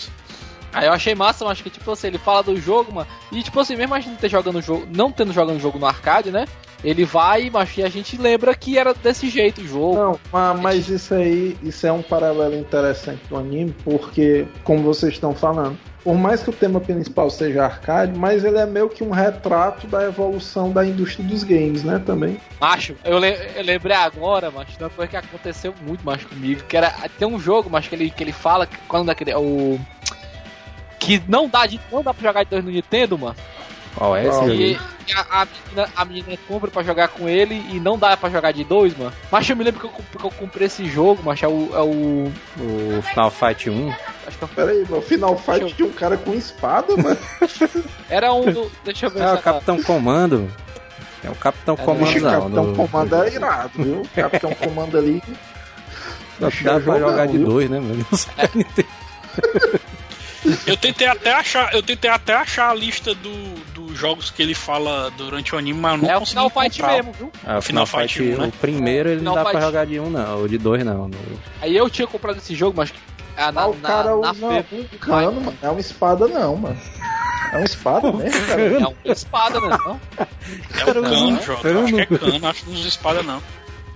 [0.72, 3.06] Aí eu achei massa, mas acho que tipo assim, ele fala do jogo, mano.
[3.32, 5.78] E tipo assim, mesmo a gente não ter jogando o jogo, não tendo jogando jogo
[5.78, 6.44] no arcade, né?
[6.84, 9.96] Ele vai, mas e a gente lembra que era desse jeito o jogo.
[9.96, 15.14] Não, ma- mas isso aí, isso é um paralelo interessante do anime, porque, como vocês
[15.14, 19.02] estão falando, por mais que o tema principal seja arcade, mas ele é meio que
[19.02, 22.38] um retrato da evolução da indústria dos games, né, também.
[22.60, 26.62] Macho, eu, le- eu lembrei agora, macho, de uma coisa que aconteceu muito mais comigo,
[26.68, 29.78] que era tem um jogo, mas que ele, que ele fala que quando daquele o
[30.98, 31.60] que não dá
[31.92, 33.36] não dá pra jogar de dois no Nintendo, mano.
[33.98, 34.44] Qual é esse?
[34.46, 34.72] E,
[35.08, 38.30] e a, a menina, a menina compra pra jogar com ele e não dá pra
[38.30, 39.12] jogar de dois, mano.
[39.30, 41.70] Mas eu me lembro que eu, que eu comprei esse jogo, mas é o.
[41.74, 42.32] É o
[42.98, 43.92] O Final Fight 1.
[44.26, 47.18] acho que eu- Pera aí, meu Final Fight tinha um cara com espada, mano.
[48.08, 48.70] era um do.
[48.84, 50.48] Deixa eu ver É o Capitão Comando.
[51.24, 52.30] É o Capitão É, Comando não.
[52.30, 54.02] Capitão no- Comando é irado, viu?
[54.14, 55.20] Capitão Comando ali.
[56.38, 57.46] Dá Bicho, é pra jogar de viu?
[57.48, 58.06] dois, né, mano?
[58.54, 58.88] Nintendo.
[60.66, 63.54] Eu tentei até achar, eu tentei até achar a lista do,
[63.98, 66.96] jogos que ele fala durante o anime, mas eu não É o Final Fight encontrar.
[66.96, 67.32] mesmo, viu?
[67.46, 68.46] Ah, o Final Final Fight Fight, 1, né?
[68.48, 69.66] o primeiro ele não Final dá pra Fight.
[69.66, 70.38] jogar de um, não.
[70.40, 71.10] Ou de dois, não.
[71.60, 72.92] Aí eu tinha comprado esse jogo, mas.
[73.36, 75.58] ah, na, Ah, o na- cara na usa feira- um cano, mano.
[75.62, 76.78] É uma espada, não, mano.
[77.52, 78.62] É uma espada mesmo, cara.
[78.62, 79.76] É uma espada, né?
[79.84, 80.00] Não?
[80.18, 81.62] É cano, Jota.
[81.62, 81.84] Cano.
[81.84, 83.42] Acho que é cano, acho que não usa espada não.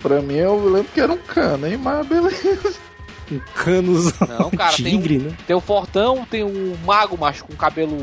[0.00, 1.76] Pra mim, eu lembro que era um cano, hein?
[1.76, 2.74] Mas beleza.
[3.32, 5.32] Um canos Não, cara, tem um- tigre, né?
[5.46, 7.96] Tem o Fortão, tem o Mago, macho, com cabelo.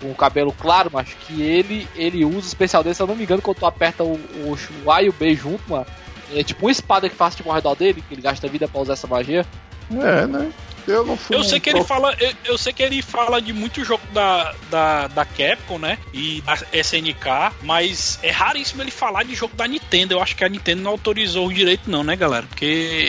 [0.00, 3.24] com cabelo claro, macho, que ele, ele usa o especial dele, se eu não me
[3.24, 5.86] engano, quando tu aperta o, o, o A e o B junto, mano.
[6.34, 8.80] É tipo uma espada que faz tipo ao redor dele, que ele gasta vida pra
[8.80, 9.46] usar essa magia.
[9.92, 10.50] É, né?
[10.86, 11.36] Eu não fui.
[11.36, 14.02] Eu um sei que ele fala, eu, eu sei que ele fala de muito jogo
[14.12, 15.98] da, da, da Capcom, né?
[16.12, 20.14] E da SNK, mas é raríssimo ele falar de jogo da Nintendo.
[20.14, 22.46] Eu acho que a Nintendo não autorizou o direito, não, né, galera?
[22.46, 22.64] Porque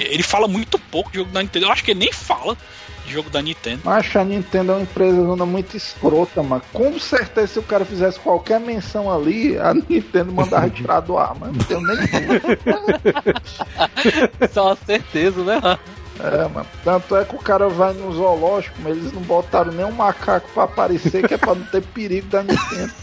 [0.10, 1.68] ele fala muito pouco de jogo da Nintendo.
[1.68, 2.58] Eu acho que ele nem fala
[3.08, 3.82] de jogo da Nintendo.
[3.84, 6.62] Mas a Nintendo é uma empresa zona muito escrota, mano.
[6.74, 11.34] Com certeza, se o cara fizesse qualquer menção ali, a Nintendo mandava tirar do ar,
[11.36, 11.54] mano.
[11.54, 11.98] Não tenho nem
[14.56, 15.60] uma certeza, né?
[16.20, 16.68] É, mano.
[16.84, 20.50] Tanto é que o cara vai no zoológico, mas eles não botaram nem um macaco
[20.54, 22.94] pra aparecer, que é pra não ter perigo da Nintendo.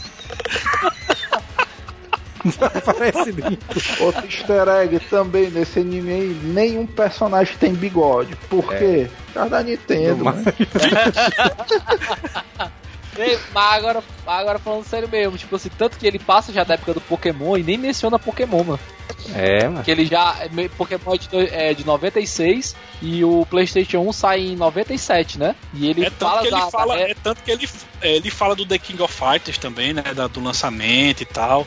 [2.84, 3.58] Parece bem.
[4.00, 8.36] Outro easter egg também nesse anime aí, nenhum personagem tem bigode.
[8.50, 9.08] Por quê?
[9.28, 10.52] Por causa da Nintendo, Mas- mano.
[13.16, 16.74] Ei, Mas agora, agora falando sério mesmo, tipo assim, tanto que ele passa já da
[16.74, 18.80] época do Pokémon e nem menciona Pokémon, mano.
[19.34, 19.84] É, mano.
[19.84, 20.36] Que ele já.
[20.40, 25.38] é Pokémon é de, do- é de 96 e o PlayStation 1 sai em 97,
[25.38, 25.54] né?
[25.72, 27.68] E ele É tanto fala que ele da- fala, da- é tanto que ele,
[28.02, 30.02] é, ele fala do The King of Fighters também, né?
[30.14, 31.66] da- do lançamento e tal.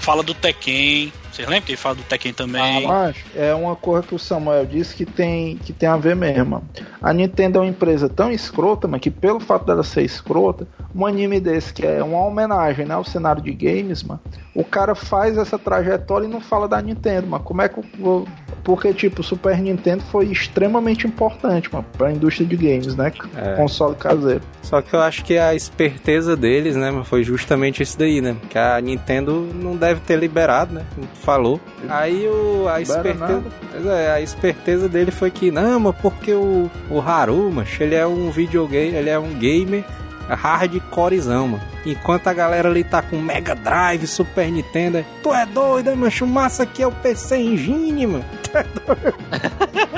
[0.00, 1.12] Fala do Tekken.
[1.36, 2.86] Vocês lembram que ele fala do Tekken também?
[2.86, 6.46] Mas é uma coisa que o Samuel disse que tem, que tem a ver mesmo.
[6.46, 6.64] mano.
[7.02, 11.04] A Nintendo é uma empresa tão escrota, mas que pelo fato dela ser escrota, um
[11.04, 14.20] anime desse que é uma homenagem né, ao cenário de games, mano,
[14.54, 18.26] o cara faz essa trajetória e não fala da Nintendo, mas como é que o-
[18.64, 23.12] porque tipo, o Super Nintendo foi extremamente importante, mano, pra indústria de games, né?
[23.36, 23.54] É.
[23.56, 24.40] Console caseiro.
[24.62, 28.34] Só que eu acho que a esperteza deles, né, mano, foi justamente isso daí, né?
[28.50, 30.84] Que a Nintendo não deve ter liberado, né?
[31.26, 31.60] Falou.
[31.88, 33.42] Aí o, a esperteza.
[33.84, 38.30] É, a esperteza dele foi que, não, mas porque o, o Haru, ele é um
[38.30, 39.84] videogame, ele é um gamer
[40.28, 41.64] hardcorezão, mano.
[41.84, 46.24] Enquanto a galera ali tá com Mega Drive, Super Nintendo, tu é doido, hein, macho?
[46.24, 48.24] O massa aqui é o PC Engine, mano.
[48.46, 49.16] Tu é doido.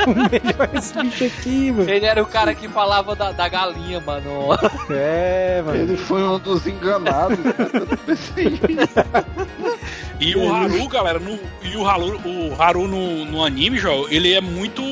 [0.07, 1.91] o melhor é esse bicho aqui, mano.
[1.91, 4.49] Ele era o cara que falava da, da galinha, mano.
[4.91, 5.79] É, mano.
[5.79, 7.38] Ele foi um dos enganados.
[7.38, 7.55] né?
[10.20, 14.33] E o Haru, galera, no, e o Haru, o Haru no, no anime, João, ele
[14.33, 14.83] é muito.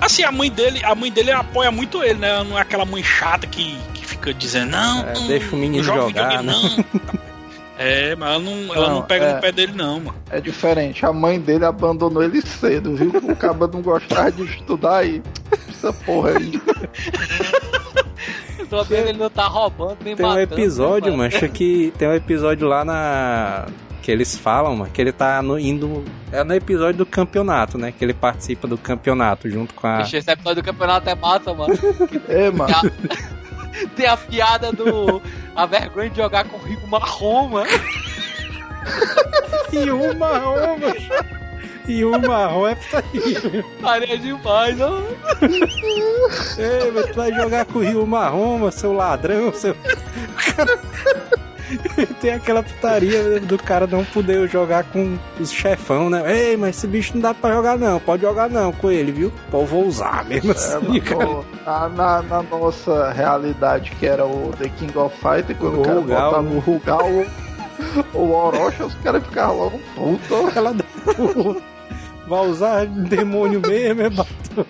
[0.00, 2.42] Assim, a mãe dele, a mãe dele apoia muito ele, né?
[2.42, 5.84] Não é aquela mãe chata que, que fica dizendo, não, É, não, deixa o menino
[5.84, 6.84] jogar, videogame, não.
[7.76, 9.34] É, mas ela não, ela não, Não, pega é.
[9.34, 10.14] no pé dele, não, mano.
[10.30, 11.04] É diferente.
[11.04, 13.10] A mãe dele abandonou ele cedo, viu?
[13.10, 15.20] O caba não gostava de estudar aí.
[15.68, 16.60] Essa porra aí.
[18.90, 20.54] Ele não tá roubando nem Tem um matando.
[20.54, 23.66] episódio, né, mancha, que tem um episódio lá na.
[24.04, 26.04] Que eles falam, mano, que ele tá no- indo.
[26.30, 27.90] É no episódio do campeonato, né?
[27.90, 30.02] Que ele participa do campeonato junto com a.
[30.02, 31.72] Esse episódio do campeonato é massa, mano.
[32.28, 32.66] É, mano.
[32.68, 35.22] Tem a, tem a piada do.
[35.56, 37.70] A vergonha de jogar com o Rico Marrom, mano.
[39.72, 41.24] E o marrom, mancha.
[41.88, 44.18] E o marrom é putaria.
[44.18, 45.02] Demais, ó.
[46.58, 49.74] Ei, mas tu vai jogar com o Rio Marrom, mano, seu ladrão, seu.
[51.74, 56.22] O Tem aquela putaria do cara não poder jogar com os chefão, né?
[56.50, 59.32] Ei, mas esse bicho não dá pra jogar não, pode jogar não com ele, viu?
[59.50, 61.26] Pô, vou usar mesmo É, assim, cara.
[61.26, 65.80] mano, na, na- na nossa realidade, que era o The King of Fighter, quando o,
[65.80, 66.56] O cara Rugal, botava né?
[66.56, 67.08] o Rugal
[68.14, 70.50] ou o Orochi, os caras ficavam logo puto.
[70.56, 70.84] Ela dá-
[72.26, 74.66] vai usar demônio mesmo, é bato.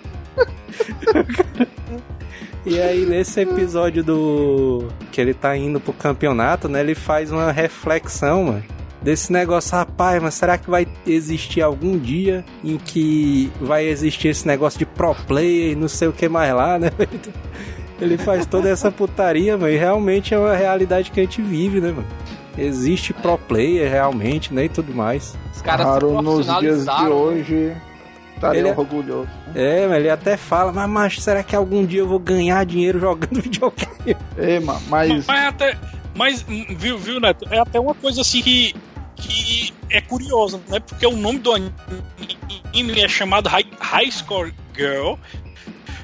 [2.65, 4.87] E aí, nesse episódio do.
[5.11, 6.79] que ele tá indo pro campeonato, né?
[6.79, 8.63] Ele faz uma reflexão, mano.
[9.01, 14.47] Desse negócio, rapaz, mas será que vai existir algum dia em que vai existir esse
[14.47, 16.89] negócio de pro player e não sei o que mais lá, né?
[18.01, 21.79] Ele faz toda essa putaria, mano, e realmente é uma realidade que a gente vive,
[21.79, 22.07] né, mano?
[22.57, 24.65] existe pro player realmente, né?
[24.65, 25.35] E tudo mais.
[25.53, 27.11] Os caras se nos dias de profissionalizaram.
[27.11, 27.75] hoje
[28.35, 29.29] estaria Ele é- orgulhoso.
[29.55, 32.99] É, mas ele até fala, mas macho, será que algum dia eu vou ganhar dinheiro
[32.99, 34.15] jogando videogame?
[34.63, 35.77] Mano, mas Mas é até.
[36.15, 37.45] Mas, viu, viu, Neto?
[37.51, 38.73] É até uma coisa assim que.
[39.15, 40.79] que é curiosa, né?
[40.79, 45.15] Porque o nome do anime é chamado High, High Score Girl.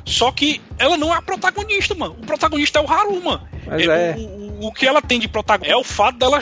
[0.06, 2.16] Só que ela não é a protagonista, mano.
[2.22, 3.48] O protagonista é o Haru, mano.
[3.66, 4.16] Mas É, é.
[4.18, 6.42] O, o- o que ela tem de protagonista é o fato dela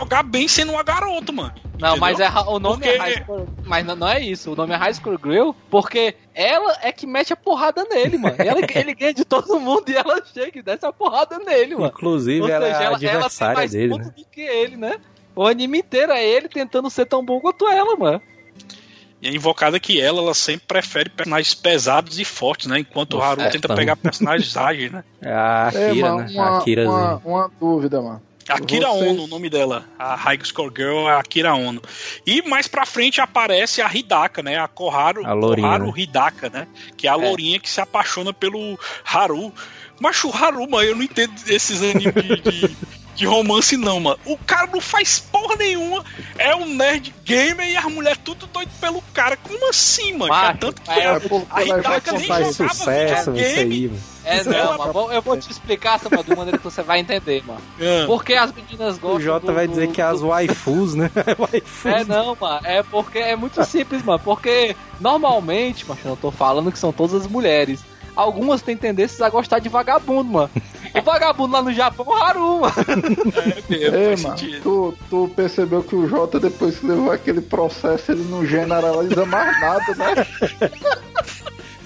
[0.00, 1.52] jogar bem sendo uma garota, mano.
[1.78, 2.00] Não, Entendeu?
[2.00, 4.52] mas é, o nome Porque- é High School, mas não, não é isso.
[4.52, 8.36] O nome é High School Grill porque ela é que mete a porrada nele, mano.
[8.38, 11.88] Ela, ele ganha de todo mundo e ela chega e desce a porrada nele, mano.
[11.88, 14.04] Inclusive, Ou ela seja, é a ela, ela tem adversária mais dele, né?
[14.04, 14.96] do que ele, né?
[15.34, 18.22] O anime inteiro é ele tentando ser tão bom quanto ela, mano.
[19.20, 22.78] E é invocada que ela, ela sempre prefere personagens pesados e fortes, né?
[22.78, 23.76] Enquanto o Haru Nossa, tenta então.
[23.76, 25.02] pegar personagens ágeis, né?
[25.20, 26.26] É a é, Akira, mano, né?
[26.30, 26.94] uma, a Akirazinha.
[26.94, 28.22] uma, uma dúvida, mano.
[28.48, 29.84] Akira Vocês- Ono, o nome dela.
[29.98, 31.80] A High Score Girl é Akira Ono.
[32.26, 34.58] E mais pra frente aparece a Hidaka, né?
[34.58, 35.92] A Koharu, A lourinha, Koharu né?
[35.96, 36.68] Hidaka, né?
[36.96, 39.52] Que é a lourinha que se apaixona pelo Haru.
[40.00, 42.76] Mas o Haru, mano, eu não entendo esses animes de, de,
[43.14, 44.18] de romance, não, mano.
[44.26, 46.04] O cara não faz porra nenhuma.
[46.38, 49.36] É um nerd gamer e as mulheres tudo doido pelo cara.
[49.36, 50.32] Como assim, mano?
[50.32, 53.60] Macho, É tanto que é, a, É porque a Hidaka nem Faz jogava sucesso isso
[53.60, 54.00] aí, mano.
[54.26, 54.92] É, Ela- não, mano.
[54.92, 57.60] bom, Eu vou te explicar, Samuel, de maneira que você vai entender, mano.
[57.78, 58.04] Ah.
[58.06, 59.16] Porque as meninas gostam.
[59.18, 61.10] O Jota vai dizer do- que é as waifus, né?
[61.38, 61.86] waifus.
[61.92, 62.60] É não, mano.
[62.66, 64.18] É porque é muito simples, mano.
[64.24, 67.80] Porque normalmente, mas eu não tô falando que são todas as mulheres.
[68.16, 70.50] Algumas têm tendências a gostar de vagabundo, mano.
[70.94, 72.74] O vagabundo lá no Japão é o Haru, mano.
[73.36, 74.62] É mesmo, Ei, mano, sentido.
[74.62, 79.60] tu, tu percebeu que o Jota, depois que levou aquele processo, ele não generaliza mais
[79.60, 80.26] nada, né?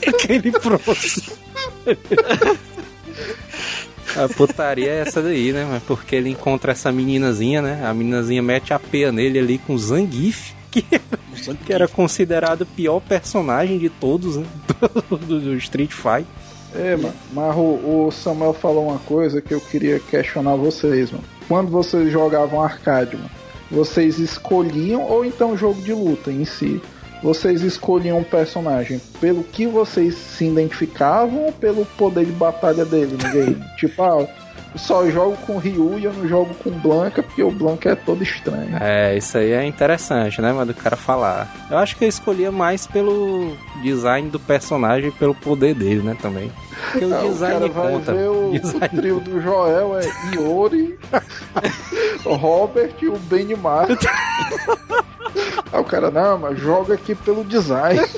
[0.06, 1.36] Aquele próximo.
[4.16, 5.80] A putaria é essa daí, né?
[5.86, 7.84] Porque ele encontra essa meninazinha, né?
[7.84, 13.00] A meninazinha mete a peia nele ali com Zangief, que, que era considerado o pior
[13.00, 14.46] personagem de todos, né?
[15.26, 16.26] Do, do Street Fighter.
[16.74, 21.24] É, mano, mas o, o Samuel falou uma coisa que eu queria questionar vocês, mano.
[21.46, 23.30] Quando vocês jogavam arcade, mano,
[23.70, 26.80] vocês escolhiam, ou então jogo de luta em si,
[27.22, 33.16] vocês escolhiam um personagem pelo que vocês se identificavam ou pelo poder de batalha dele
[33.20, 33.64] no game?
[33.76, 34.26] tipo, ah,
[34.78, 38.22] só jogo com Ryu e eu não jogo com Blanca porque o Blanca é todo
[38.22, 38.76] estranho.
[38.80, 41.52] É, isso aí é interessante, né, mano, do cara falar.
[41.70, 46.16] Eu acho que eu escolhia mais pelo design do personagem e pelo poder dele, né,
[46.20, 46.50] também.
[46.92, 48.14] Porque o o design vai conta.
[48.14, 50.98] ver o, o Design trio do Joel é Iori,
[52.24, 53.88] o Robert e o Benimar.
[55.72, 58.00] Aí o cara, não, mas joga aqui pelo design.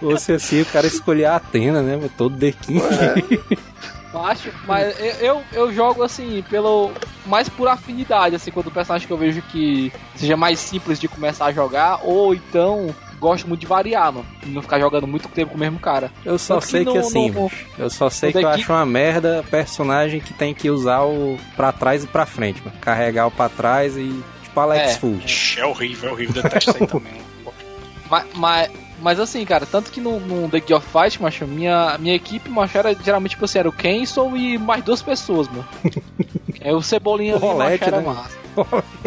[0.00, 1.98] Fosse assim, o cara escolhia a Atena, né?
[2.16, 2.82] Todo dequinho.
[4.14, 6.90] Acho, mas eu, eu, jogo assim, pelo.
[7.26, 11.06] Mais por afinidade, assim, quando o personagem que eu vejo que seja mais simples de
[11.06, 14.26] começar a jogar, ou então gosto muito de variar, mano.
[14.46, 16.10] E não ficar jogando muito tempo com o mesmo cara.
[16.24, 18.72] Eu só Tanto sei que no- assim, no- mano, eu só sei que eu acho
[18.72, 22.76] uma merda personagem que tem que usar o pra trás e pra frente, mano.
[22.80, 24.22] Carregar o pra trás e.
[24.42, 24.98] Tipo Alex É.
[24.98, 25.18] Full.
[25.24, 26.42] Ixi, É horrível, é horrível.
[26.42, 27.12] Detesto isso aí também.
[28.10, 31.96] Mas, mas, mas assim, cara, tanto que no, no The Gear of Fight, macho, minha,
[31.98, 35.66] minha equipe, macho, era geralmente, tipo assim, era o Kenson e mais duas pessoas, mano.
[36.60, 38.06] é o Cebolinha O ali, macho, rolete, era né?
[38.06, 38.38] massa.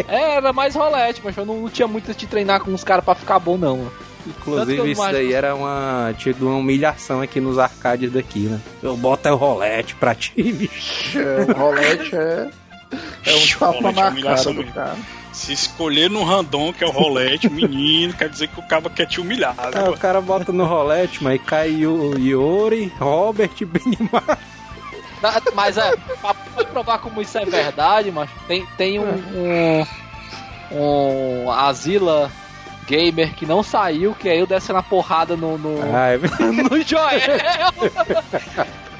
[0.07, 3.03] É, era mais rolete, mas eu não, não tinha muito de treinar com os caras
[3.03, 3.91] pra ficar bom, não, mano.
[4.25, 8.59] Inclusive, isso daí era uma, tipo, uma humilhação aqui nos arcades daqui, né?
[8.81, 11.19] Eu boto é o rolete pra ti, bicho.
[11.19, 12.49] É, o rolete é,
[13.25, 14.97] é um tapa rolete é na humilhação cara do cara.
[15.31, 19.05] Se escolher no random, que é o rolete, menino, quer dizer que o cabo quer
[19.07, 19.55] te humilhar.
[19.55, 24.37] né, Aí o cara bota no rolete, mas cai o Iori, Robert e Benimar.
[25.21, 26.33] Na- Mas é, pra,
[26.65, 29.85] provar como isso é verdade, mas tem, tem um,
[30.71, 32.31] um, um Asila
[32.87, 37.39] Gamer que não saiu, que aí eu desce na porrada no, no, Ai, no Joel.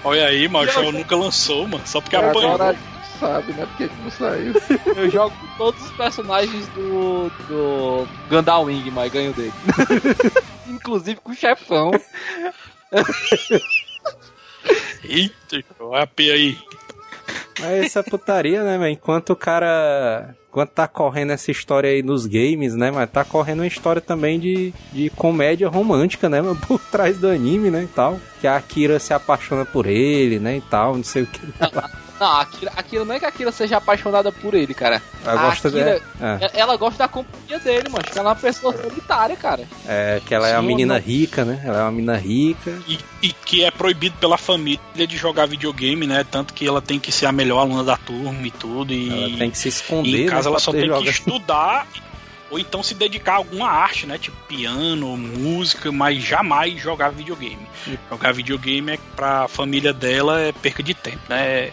[0.04, 1.84] Olha aí, mano, o Joel nunca lançou, mano.
[1.86, 2.62] Só porque Agora apanhou.
[2.62, 2.82] a gente
[3.22, 3.66] sabe, né?
[3.68, 4.54] Porque que não saiu.
[4.98, 9.54] Eu jogo com todos os personagens do, do Gundam Wing, mas ganho dele.
[10.68, 11.92] Inclusive com o chefão.
[15.04, 16.58] Eita, olha a P aí.
[17.60, 18.94] Mas essa putaria, né, velho?
[18.94, 20.36] Enquanto o cara.
[20.50, 22.92] Enquanto tá correndo essa história aí nos games, né?
[22.92, 26.42] Mas tá correndo uma história também de, de comédia romântica, né?
[26.42, 27.84] Mas por trás do anime, né?
[27.84, 28.20] E tal.
[28.42, 30.58] Que a Akira se apaixona por ele, né?
[30.58, 31.42] E tal, não sei o que.
[31.60, 31.90] Não,
[32.26, 35.02] a Akira, Akira não é que a Akira seja apaixonada por ele, cara.
[35.26, 36.06] Ela A gosta Akira, de.
[36.22, 38.04] Ah, é- Ela gosta da companhia dele, mano.
[38.12, 39.68] Ela é uma pessoa solitária, cara.
[39.88, 41.02] é, que ela é uma Sim, menina não.
[41.02, 41.62] rica, né?
[41.66, 42.78] Ela é uma menina rica.
[42.88, 46.26] E, e que é proibido pela família de jogar videogame, né?
[46.30, 48.94] Tanto que ela tem que ser a melhor aluna da turma e tudo.
[48.94, 50.24] E, Ela tem que se e esconder.
[50.24, 51.88] em casa né, ela só tem que estudar
[52.52, 54.18] ou então se dedicar a alguma arte, né?
[54.18, 57.66] Tipo piano, música, mas jamais jogar videogame.
[58.10, 61.72] Jogar videogame é pra família dela é perca de tempo, né?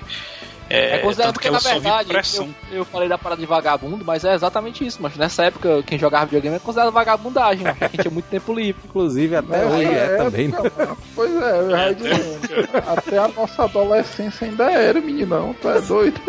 [0.70, 4.04] É, É, considerado tanto que ela na verdade, eu, eu falei da parada de vagabundo,
[4.04, 7.96] mas é exatamente isso, mas nessa época, quem jogava videogame é considerado vagabundagem, mano, porque
[7.96, 8.82] quem tinha muito tempo livre.
[8.84, 10.48] Inclusive, até hoje é época, também.
[10.48, 10.58] né?
[10.76, 12.92] mano, Pois é, eu já.
[12.92, 15.56] Até a nossa adolescência ainda era, meninão.
[15.60, 16.20] Tu é doido?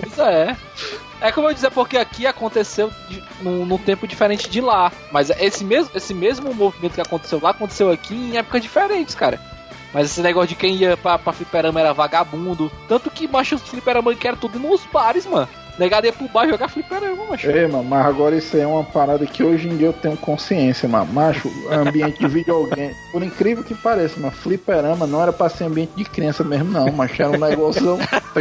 [0.00, 0.56] Pois é.
[1.20, 2.92] É como eu dizer, porque aqui aconteceu
[3.40, 4.92] num, tempo diferente de lá.
[5.10, 9.40] Mas esse mesmo, esse mesmo movimento que aconteceu lá aconteceu aqui em épocas diferentes, cara.
[9.92, 12.70] Mas esse negócio de quem ia pra, pra fliperama era vagabundo.
[12.86, 15.48] Tanto que, macho, fliperama que era tudo nos bares, mano.
[15.78, 17.48] Negado ia pro bar jogar fliperama, macho.
[17.50, 20.16] Ei, mano, mas agora isso aí é uma parada que hoje em dia eu tenho
[20.16, 21.12] consciência, mano.
[21.12, 22.94] Macho, ambiente de videogame.
[23.12, 26.90] Por incrível que pareça, mano, fliperama não era pra ser ambiente de criança mesmo, não.
[26.92, 27.96] Mas era um negócio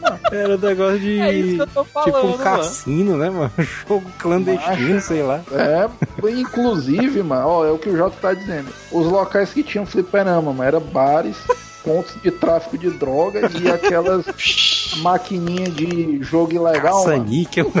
[0.00, 0.18] mano?
[0.30, 1.20] Era um negócio de.
[1.20, 2.42] É isso que eu tô falando, tipo um mano.
[2.42, 3.52] cassino, né, mano?
[3.88, 5.06] Jogo clandestino, Macho.
[5.06, 5.40] sei lá.
[5.52, 5.88] É,
[6.30, 8.72] inclusive, mano, ó, é o que o Jota tá dizendo.
[8.90, 11.36] Os locais que tinham fliperama, mano, era bares,
[11.84, 14.24] pontos de tráfico de droga e aquelas
[14.98, 17.04] maquininhas de jogo ilegal.
[17.04, 17.72] Caça-níquel.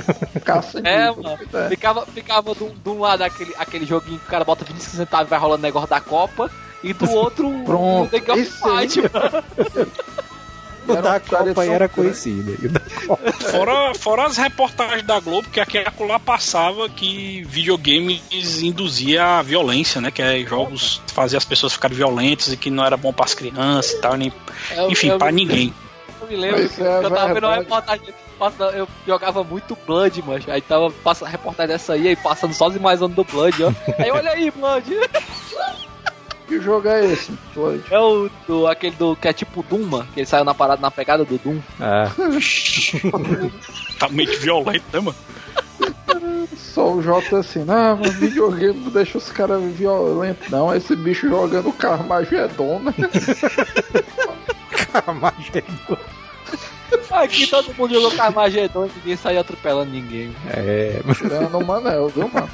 [0.44, 1.38] Caça É, mano.
[1.54, 1.68] é.
[1.68, 4.96] Ficava, ficava de um- de um lado aquele, aquele joguinho que o cara bota 25
[4.96, 6.50] centavos e vai rolando negócio da Copa.
[6.84, 8.44] E do outro, Pronto, o aí.
[8.44, 9.86] Fight, mano.
[10.88, 11.92] O da Copa era grande.
[11.94, 12.56] conhecido.
[12.64, 18.62] O da Copa- Fora, fora as reportagens da Globo, que aqui lá passava que videogames
[18.62, 20.10] induzia a violência, né?
[20.10, 23.24] Que é jogos que fazia as pessoas ficarem violentas e que não era bom para
[23.24, 24.32] as crianças e tal, nem,
[24.76, 25.72] Eu- enfim, eu- para ninguém.
[26.20, 28.06] Eu me lembro é eu tava vendo uma reportagem.
[28.74, 30.42] Eu jogava muito Blood, mano.
[30.48, 33.72] Aí tava passa, a reportagem dessa aí, aí passando só as imagens do Blood, ó.
[33.98, 34.84] Aí olha aí, Blood.
[36.46, 37.82] Que jogo é esse, Floyd?
[37.90, 40.08] É o do, aquele do que é tipo Doom, mano.
[40.12, 41.60] Que ele saiu na parada na pegada do Doom.
[41.80, 42.10] Ah,
[43.92, 45.16] Totalmente violento, né, mano?
[46.56, 50.74] Só o Jota assim, não, mas videogame não deixa os caras violentos, não.
[50.74, 52.94] Esse bicho jogando Carmageddon, né?
[54.92, 55.98] Carmageddon.
[57.10, 60.34] Aqui todo mundo jogou Carmageddon e ninguém saiu atropelando ninguém.
[60.48, 62.48] É, Tirando o Manel, viu, mano?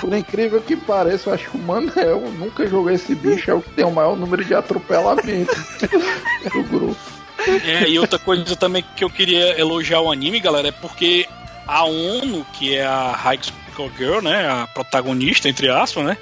[0.00, 3.62] Por incrível que pareça, eu acho que o Manel nunca jogou esse bicho, é o
[3.62, 5.56] que tem o maior número de atropelamentos
[6.52, 7.20] do grupo.
[7.64, 11.26] É, e outra coisa também que eu queria elogiar o anime, galera, é porque
[11.66, 13.40] a ONU, que é a High
[13.72, 16.18] School Girl, né, a protagonista, entre aspas, né,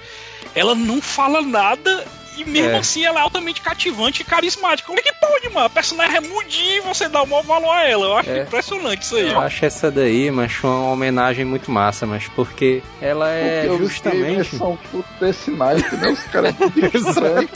[0.54, 2.04] ela não fala nada
[2.38, 2.76] e mesmo É.
[2.78, 4.86] assim ela é altamente cativante e carismática.
[4.86, 5.66] Como é que pode, mano?
[5.66, 8.06] A personagem é mudinha e você dá o maior valor a ela.
[8.06, 8.42] Eu acho É.
[8.42, 9.28] impressionante isso aí.
[9.30, 14.56] eu acho essa daí, mas uma homenagem muito massa, mas porque ela é Porque justamente.
[14.56, 16.08] são tudo desse naipe, né?
[16.10, 17.50] Os caras tudo estranhos.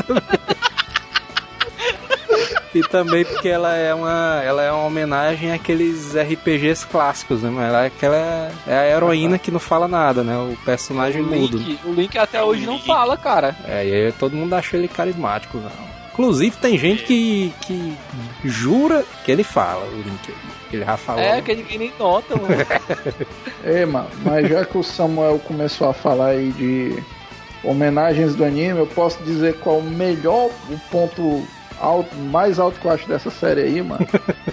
[2.75, 7.51] E também porque ela é uma, ela é uma homenagem àqueles RPGs clássicos, né?
[7.53, 10.37] Mas ela é aquela é a heroína que não fala nada, né?
[10.37, 11.59] O personagem O mudo.
[11.59, 13.55] Link, o Link até hoje não fala, cara.
[13.65, 15.93] É, e aí todo mundo acha ele carismático, não.
[16.13, 17.97] Inclusive tem gente que, que
[18.45, 20.35] jura que ele fala, o Link.
[20.69, 21.23] que Ele já falou.
[21.23, 22.55] É, que ninguém nem nota, mano.
[23.65, 27.03] Ei, mano, mas já que o Samuel começou a falar aí de
[27.65, 31.47] homenagens do anime, eu posso dizer qual o melhor, o ponto
[31.81, 34.07] alto, mais alto que eu acho dessa série aí, mano.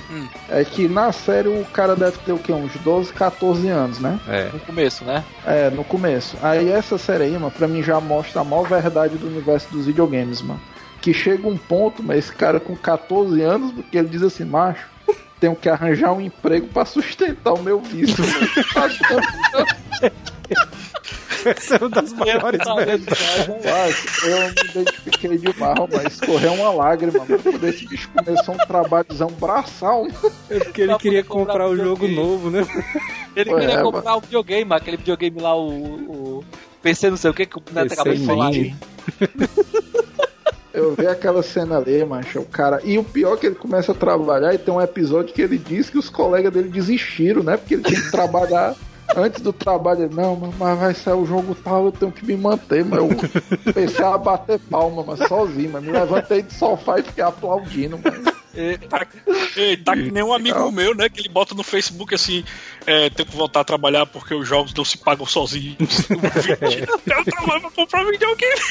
[0.49, 2.51] é que na série o cara deve ter o quê?
[2.51, 4.20] Uns 12, 14 anos, né?
[4.28, 4.49] É.
[4.51, 5.24] No começo, né?
[5.45, 6.38] É, no começo.
[6.41, 9.86] Aí essa série aí, mano, pra mim já mostra a maior verdade do universo dos
[9.86, 10.61] videogames, mano.
[11.01, 14.88] Que chega um ponto, mas esse cara com 14 anos, porque ele diz assim, macho,
[15.39, 18.24] tenho que arranjar um emprego pra sustentar o meu vício.
[21.45, 22.60] Essa é uma das maiores
[24.24, 29.30] eu me identifiquei demais, mas escorreu uma lágrima, mano, quando esse bicho começou um trabalhozão
[29.39, 30.07] braçal.
[30.49, 32.16] É porque ele queria comprar comprar o um jogo videogame.
[32.16, 32.68] novo, né?
[33.36, 36.39] Ele queria é, comprar um videogame, aquele videogame lá, o.
[36.39, 36.45] o
[36.82, 38.51] PC não sei o que, que o Neto acabou de falar.
[38.51, 38.76] Mini.
[40.72, 42.80] Eu vi aquela cena ali, macho, o cara.
[42.84, 45.57] E o pior é que ele começa a trabalhar e tem um episódio que ele
[45.57, 47.57] diz que os colegas dele desistiram, né?
[47.57, 48.76] Porque ele tinha que trabalhar
[49.16, 50.10] antes do trabalho.
[50.10, 53.07] Não, mas- vai sair o jogo tal, eu tenho que me manter, mas eu
[54.14, 58.39] a bater palma, mas sozinho, mas me levantei do sofá e fiquei aplaudindo, mano.
[58.89, 59.07] Tá,
[59.55, 61.07] ei, tá que nem um amigo meu, né?
[61.07, 62.43] Que ele bota no Facebook assim:
[62.86, 66.10] é, tenho que voltar a trabalhar porque os jogos não se pagam sozinhos.
[66.10, 68.62] eu trabalho pra comprar videogame.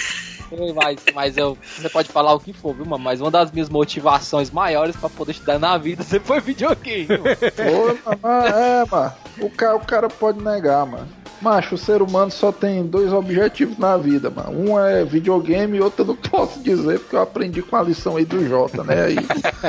[0.75, 3.05] Mas, mas eu, você pode falar o que for, viu, mano?
[3.05, 7.07] Mas uma das minhas motivações maiores pra poder estudar na vida sempre foi videogame.
[7.07, 7.99] mano.
[8.15, 9.13] Ô, mano, é, mano.
[9.41, 11.09] O cara, o cara pode negar, mano.
[11.41, 14.51] Macho, o ser humano só tem dois objetivos na vida, mano.
[14.59, 18.17] Um é videogame e outro eu não posso dizer, porque eu aprendi com a lição
[18.17, 19.05] aí do Jota, né?
[19.05, 19.17] Aí,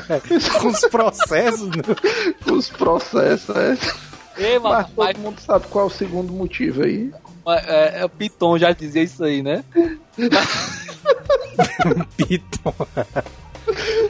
[0.59, 1.83] Com os processos, né?
[2.51, 3.77] os processos, é.
[4.37, 7.11] Ei, Mas mano, todo mas, mundo sabe qual é o segundo motivo aí.
[7.47, 9.63] é, é, o Piton já dizia isso aí, né?
[12.17, 12.73] Piton.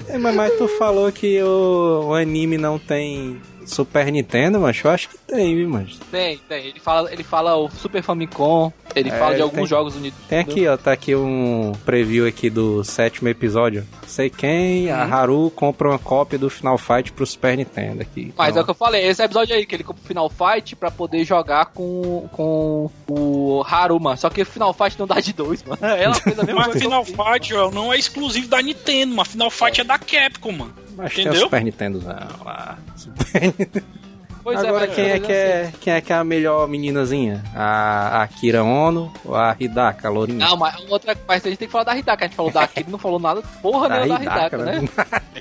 [0.07, 4.89] É, mas, mas tu falou que o, o anime não tem Super Nintendo, mas eu
[4.91, 6.65] acho que tem, viu, mas Tem, tem.
[6.67, 9.95] Ele fala, ele fala o Super Famicom, ele É, fala de ele alguns tem- jogos
[9.95, 10.17] unidos.
[10.27, 13.85] Tem aqui, ó, tá aqui um preview aqui do sétimo episódio.
[14.07, 18.33] Sei quem, a Haru compra uma cópia do Final Fight pro Super Nintendo aqui.
[18.37, 20.75] Mas é o que eu falei, esse episódio aí, que ele compra o Final Fight
[20.75, 24.17] pra poder jogar com, com o Haruma.
[24.17, 25.79] Só que o Final Fight não dá de dois, mano.
[25.85, 26.79] Ela fez a mesma Mas coisa.
[26.79, 27.05] Final.
[27.05, 30.73] Fight, ó, não é exclusivo da Nintendo, mas Final Fight é da Capcom, mano.
[30.99, 31.41] Mas tem o entendeu?
[31.41, 32.77] Super Nintendo lá.
[32.95, 33.83] Super...
[34.41, 37.43] Pois Agora mas quem é que é quem é que é a melhor meninazinha?
[37.53, 40.47] A, a Kira Ono ou a Hidaka, a lourinha?
[40.47, 42.23] Não, mas outra mas a gente tem que falar da Hidaka.
[42.23, 44.89] A gente falou da Akira e não falou nada porra Da nenhuma da Hidaka, né?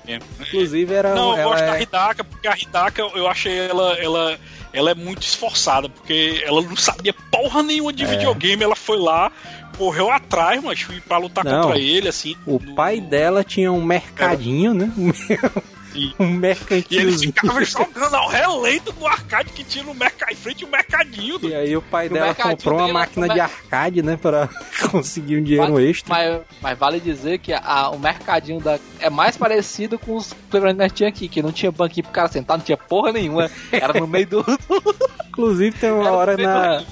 [0.07, 0.19] É.
[0.43, 1.83] Inclusive era Não, eu gosto da é...
[1.83, 4.39] Hidaka, porque a Hidaka eu- achei ela, ela,
[4.73, 7.95] ela é muito esforçada, porque ela não sabia porra nenhuma É.
[7.95, 9.31] de videogame, ela foi lá,
[9.79, 11.62] correu atrás, mas fui pra lutar Não.
[11.62, 12.37] contra ele, assim.
[12.45, 14.93] O no- pai dela tinha um mercadinho, né?
[14.97, 16.12] Sim.
[16.20, 17.33] um E ele mercantilzinho.
[17.33, 21.39] ficava jogando ao relento no arcade que tinha no mercado, em frente ao mercadinho.
[21.39, 21.49] Do...
[21.49, 24.16] E aí o pai dela comprou uma máquina de arcade, né?
[24.20, 24.49] Pra
[24.91, 26.14] conseguir um dinheiro Mas- extra.
[26.14, 30.61] Mas, mas vale dizer que a- o mercadinho da, é mais parecido com os que
[30.61, 33.51] nós tinha aqui, que não tinha banquinho pro cara sentar, não tinha porra nenhuma.
[33.72, 34.45] Era no meio do.
[35.29, 36.87] Inclusive tem uma Era hora na, do-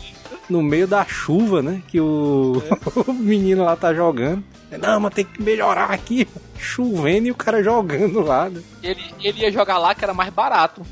[0.49, 1.83] no meio da chuva, né?
[1.89, 2.63] Que o,
[3.07, 4.45] o menino lá tá jogando.
[4.81, 6.27] Não, mas tem que melhorar aqui.
[6.59, 8.63] Chovendo e o cara jogando lá, né?
[8.83, 10.83] Ele, ele ia jogar lá que era mais barato.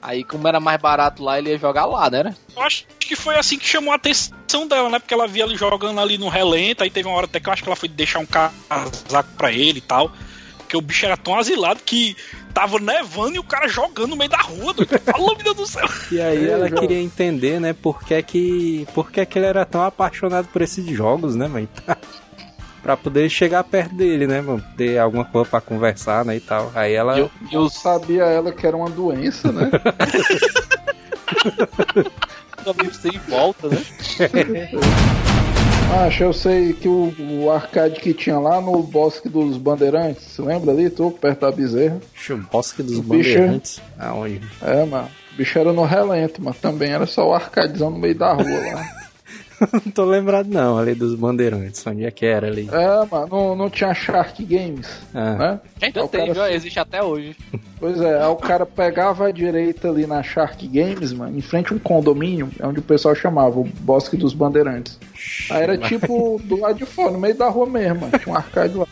[0.00, 2.34] Aí, como era mais barato lá, ele ia jogar lá, né?
[2.56, 4.98] Eu acho que foi assim que chamou a atenção dela, né?
[4.98, 7.52] Porque ela via ele jogando ali no relento, aí teve uma hora até que eu
[7.52, 10.12] acho que ela foi deixar um casaco pra ele e tal.
[10.58, 12.16] Porque o bicho era tão asilado que
[12.58, 14.98] tava nevando e o cara jogando no meio da rua, doido.
[15.04, 15.88] Fala, meu Deus do céu.
[16.10, 19.64] E aí É, ela queria entender, né, por que que, por que que ele era
[19.64, 21.68] tão apaixonado por esses jogos, né, mãe?
[22.82, 24.64] pra poder chegar perto dele, né, mano?
[24.76, 26.72] Ter alguma coisa pra conversar, né, e tal.
[26.74, 27.16] Aí ela...
[27.18, 29.70] E, o- e os Sabia ela que era uma doença, né?
[32.66, 33.78] amigos sem volta, né?
[35.90, 37.12] Acho, eu sei que o,
[37.42, 40.90] o arcade que tinha lá no Bosque dos Bandeirantes, você lembra ali?
[40.90, 41.98] Tô perto da Bezerra.
[42.30, 43.80] O Bosque dos O bicho- Bandeirantes.
[43.98, 44.40] Aonde?
[44.62, 45.08] É, mano.
[45.32, 48.44] O bicho era no relento, mas também era só o arcadezão no meio da rua
[48.74, 48.88] lá.
[49.72, 51.84] Não tô lembrado não, ali dos Bandeirantes.
[51.84, 52.68] Onde é que era ali?
[52.70, 55.34] É, mano, não, não tinha Shark Games, Ah.
[55.34, 55.60] né?
[55.82, 56.44] Ainda tem, cara viu?
[56.44, 57.34] se- existe até hoje.
[57.80, 61.72] Pois é, aí o cara pegava a direita ali na Shark Games, mano, em frente
[61.72, 64.96] a um condomínio, é onde o pessoal chamava o Bosque dos Bandeirantes.
[65.50, 68.18] Aí era tipo do lado de fora, no meio da rua mesmo, mano.
[68.18, 68.86] Tinha um arcade lá.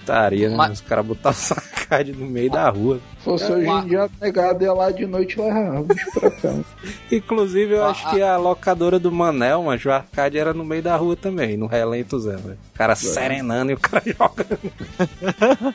[0.00, 0.56] Estaria, né?
[0.56, 3.00] Mas- Os caras botavam sacade no meio da rua.
[3.18, 6.10] Se fosse hoje em dia, a negada ia lá de noite e levava o bicho
[6.12, 6.54] pra cá.
[7.10, 10.82] Inclusive, eu Ah, acho que a locadora do Manel, mas o arcade era no meio
[10.82, 12.58] da rua também, no relento Zé, velho.
[12.74, 14.60] O cara serenando e o cara jogando.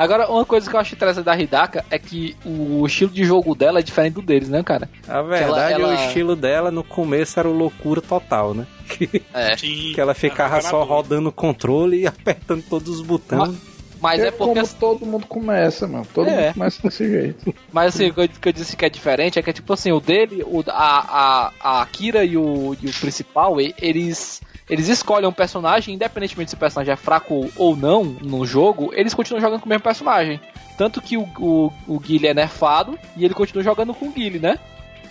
[0.03, 3.55] Agora, uma coisa que eu acho interessante da Hidaka é que o estilo de jogo
[3.55, 4.89] dela é diferente do deles, né, cara?
[5.07, 8.67] A verdade, ela- o estilo dela no começo era o loucura total, né?
[8.89, 9.55] Que, É.
[9.61, 13.55] Que ela ficava só rodando o controle e apertando todos os botões.
[14.01, 14.55] Mas é porque.
[14.63, 16.07] como todo mundo começa, mano.
[16.15, 16.47] Todo É.
[16.47, 17.55] mundo começa desse jeito.
[17.71, 19.93] Mas assim, o que eu, que eu disse que é diferente é que, tipo assim,
[19.93, 24.41] o dele, o, a, a, a Akira e o, e o principal, eles.
[24.71, 29.13] Eles escolhem um personagem, independentemente se o personagem é fraco ou não no jogo, eles
[29.13, 30.41] continuam jogando com o mesmo personagem.
[30.79, 34.39] Tanto que o, o, o Guile é nerfado e ele continua jogando com o Guile,
[34.39, 34.59] né?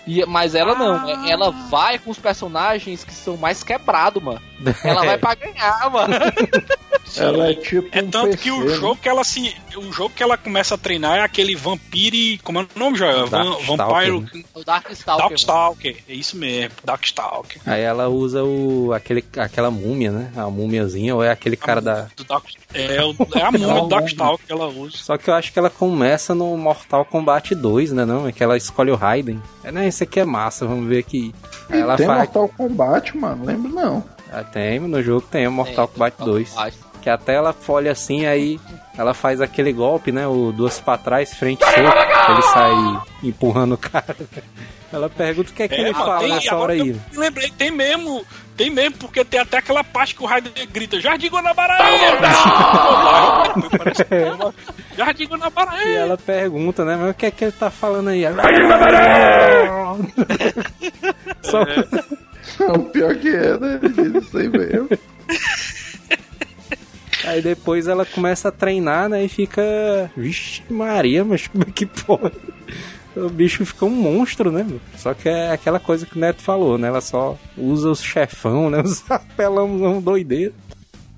[0.06, 4.40] E, mas ela não, é- ela vai com os personagens que são mais quebrados, mano.
[4.84, 6.14] Ela vai pra ganhar, mano.
[7.16, 8.74] Ela é tipo É um tanto PC, que o né?
[8.74, 9.54] jogo que ela se.
[9.76, 12.38] O jogo que ela começa a treinar é aquele Vampire.
[12.38, 13.26] Como é o nome, Joel?
[13.26, 14.46] Van, Darkstalker, Vampire.
[14.54, 15.28] O Darkstalker.
[15.28, 15.96] Darkstalker.
[16.08, 17.60] É isso mesmo, Darkstalker.
[17.66, 20.30] Aí ela usa o, aquele, aquela múmia, né?
[20.36, 22.06] A múmiazinha, ou é aquele cara da.
[22.16, 24.96] Do Dark- é, o- é a múmia do Darkstalker que ela usa.
[24.96, 28.04] Só que eu acho que ela começa no Mortal Kombat 2, né?
[28.04, 28.28] Não?
[28.28, 29.42] É que ela escolhe o Raiden.
[29.64, 29.88] É, né?
[29.88, 31.34] Esse aqui é massa, vamos ver aqui.
[31.68, 32.18] Aí ela Tem faz.
[32.20, 33.44] Mortal Kombat, mano?
[33.44, 34.04] Lembro não.
[34.32, 36.50] Ah, tem, no jogo tem o Mortal Tem, Kombat Mortal 2.
[36.50, 36.78] Kombat.
[37.02, 38.60] Que até ela folha assim, aí
[38.96, 40.26] ela faz aquele golpe, né?
[40.26, 42.72] O duas pra trás, frente soco, ele sai
[43.22, 44.14] empurrando o cara.
[44.92, 46.80] Ela pergunta o que é que ele mano, fala tem- nessa hora aí.
[46.88, 48.26] Eu me lembrei, tem mesmo,
[48.56, 51.74] tem mesmo, porque tem até aquela parte que o Raider grita, Jardim Guanabara!
[54.10, 54.32] É
[54.98, 55.84] Jardim Guanabara!
[55.84, 56.96] E ela pergunta, né?
[57.00, 58.24] Mas o que é que ele tá falando aí?
[61.42, 61.58] Só...
[62.68, 63.80] O pior que é, né?
[64.20, 64.88] Isso aí mesmo.
[67.24, 69.24] Aí depois ela começa a treinar, né?
[69.24, 69.62] E fica.
[70.16, 72.34] Vixe, Maria, mas como é que pode?
[73.16, 74.62] O bicho fica um monstro, né?
[74.66, 74.80] meu?
[74.96, 76.88] Só que é aquela coisa que o Neto falou, né?
[76.88, 78.80] Ela só usa os chefão, né?
[78.84, 80.54] Os apelão doideiro.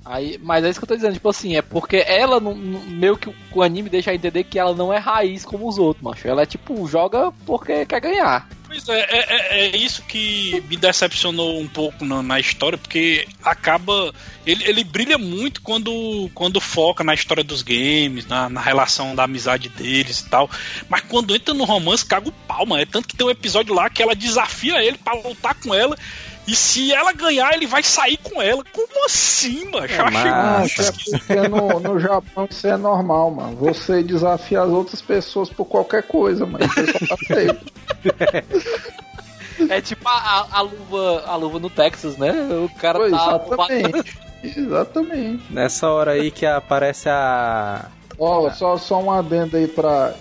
[0.05, 3.17] Aí, mas é isso que eu tô dizendo, tipo assim, é porque ela, não, meio
[3.17, 6.03] que o- o anime deixa a entender que ela não é raiz como os outros,
[6.03, 6.27] macho.
[6.27, 8.49] Ela é tipo, joga porque quer ganhar.
[8.73, 13.29] Pois é, é, é- é isso que me decepcionou um pouco na, na história, porque
[13.45, 14.15] acaba.
[14.47, 19.25] Ele, ele brilha muito quando, quando foca na história dos games, na, na relação da
[19.25, 20.51] amizade deles e tal.
[20.89, 22.81] Mas quando entra no romance, caga o pau, mano.
[22.83, 25.95] É tanto que tem um episódio lá que ela desafia ele pra lutar com ela.
[26.47, 28.65] E se ela ganhar, ele vai sair com ela.
[28.73, 29.87] Como assim, mano?
[30.35, 31.19] Ah, é esquisito.
[31.27, 33.57] porque no, no Japão isso é normal, mano.
[33.57, 36.67] Você desafia as outras pessoas por qualquer coisa, mano.
[36.69, 38.35] Você só tá.
[39.69, 42.33] É tipo a, a- a luva, a luva no Texas, né?
[42.33, 43.41] O cara Pois, tá.
[43.47, 44.19] exatamente.
[44.43, 45.43] Exatamente.
[45.53, 47.87] Nessa hora aí que aparece a.
[48.25, 50.15] Ó, só, só um adendo aí pra,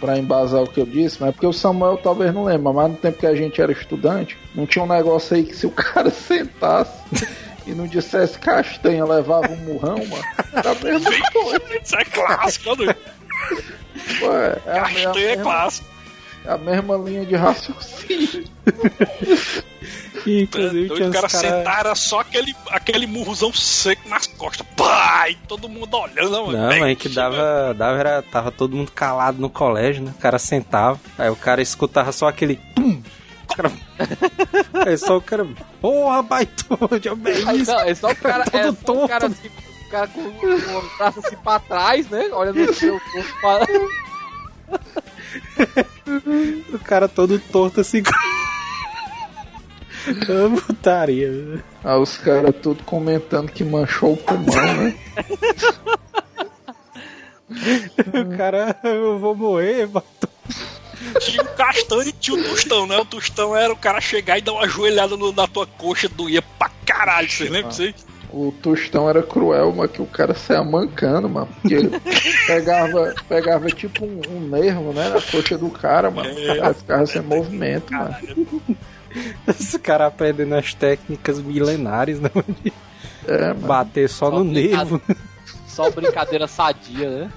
[0.00, 2.92] pra embasar o que eu disse, mas é porque o Samuel talvez não lembra, mas
[2.92, 5.70] no tempo que a gente era estudante, não tinha um negócio aí que se o
[5.76, 7.02] cara sentasse
[7.66, 10.24] e não dissesse castanha, levava um murrão, mano.
[10.50, 11.62] Era a mesma coisa.
[11.82, 12.96] Isso é clássico, né?
[14.18, 15.91] Pô, é, é Castanha é mesma, clássico.
[16.44, 18.44] É a mesma linha de raciocínio.
[20.26, 21.40] E, inclusive Doido, tinha o uns cara cara...
[21.40, 24.66] sentar era só aquele, aquele murrozão seco nas costas.
[24.76, 25.28] Pá!
[25.28, 26.52] E todo mundo olhando.
[26.52, 30.12] Não, Bem, mas que dava, dava era, tava todo mundo calado no colégio, né?
[30.16, 33.02] O cara sentava, aí o cara escutava só aquele tum.
[33.50, 33.72] O cara...
[34.86, 35.46] aí só o cara,
[35.80, 37.08] porra, baitão, de
[37.48, 37.72] Aí, isso.
[37.72, 39.04] não, é só o cara, Todo é só torto.
[39.04, 42.28] o cara, assim, o cara com, com o braço assim pra trás, né?
[42.32, 43.66] Olha no seu corpo pra...
[46.74, 48.02] O cara todo torto assim.
[50.06, 51.62] Ah, putaria.
[51.84, 54.94] Aí os caras tudo comentando que manchou o pulmão, né?
[57.52, 60.30] O cara, eu vou morrer, baitão.
[61.20, 62.96] Tinha o castanho e tinha o tostão, né?
[62.96, 66.40] O tostão era o cara chegar e dar uma joelhada no- na tua coxa, doía
[66.40, 67.28] pra caralho.
[67.30, 67.94] Vocês lembram disso aí?
[68.32, 71.48] O Tostão era cruel, mas que o cara saia mancando, mano.
[71.60, 72.00] Porque ele
[72.46, 75.10] pegava, pegava tipo um, um nervo, né?
[75.10, 76.30] Na coxa do cara, mano.
[76.30, 78.16] O cara ficava sem movimento, mano.
[79.46, 82.30] Esse cara aprendendo as técnicas milenares, né?
[83.28, 83.66] É, mano.
[83.66, 85.00] bater só no nervo.
[85.66, 87.32] Só brincadeira sadia, né?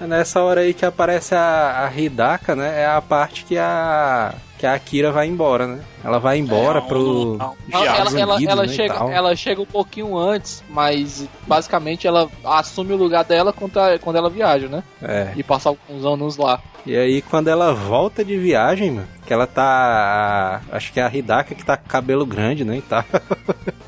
[0.00, 2.82] É Nessa hora aí que aparece a, a Hidaka, né?
[2.82, 5.80] É a parte que a que a Akira vai embora, né?
[6.04, 9.36] Ela vai embora É, pro não, Ela, Estados ela, ela, Unidos, ela né, chega, ela
[9.36, 14.28] chega um pouquinho antes, mas basicamente ela assume o lugar dela quando, a- quando ela
[14.28, 14.82] viaja, né?
[15.00, 15.32] É.
[15.36, 16.60] E passa alguns anos lá.
[16.84, 21.14] E aí quando ela volta de viagem, mano, que ela tá, acho que é a
[21.14, 23.04] Hidaka que tá com cabelo grande, né, e tal.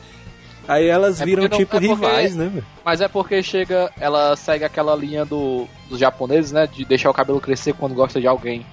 [0.69, 2.65] Aí elas É viram não- tipo é porque- rivais, né, velho?
[2.85, 6.69] Mas é porque chega, ela segue aquela linha do, dos japoneses, né?
[6.73, 8.65] De deixar o cabelo crescer quando gosta de alguém.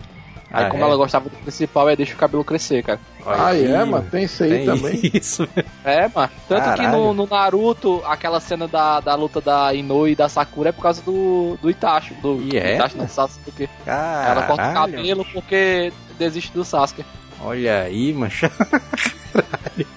[0.52, 0.86] Aí Ah, como é?
[0.88, 3.00] ela gostava do principal, é deixa o cabelo crescer, cara.
[3.26, 4.08] Olha Ah, aí, é, mano.
[4.10, 5.00] Tem isso aí Tem também.
[5.14, 5.48] isso.
[5.84, 6.30] É, mano.
[6.48, 6.92] Tanto que Caralho.
[6.98, 10.82] no, no Naruto, aquela cena da, da luta da Inoue e da Sakura é por
[10.84, 12.14] causa do, do Itachi.
[12.16, 12.70] Do, E é?
[12.70, 13.42] do Itachi, não, Sasuke.
[13.44, 17.04] Porque ela corta o cabelo porque desiste do Sasuke.
[17.42, 18.50] Olha aí, macho.
[19.34, 19.88] Caralho.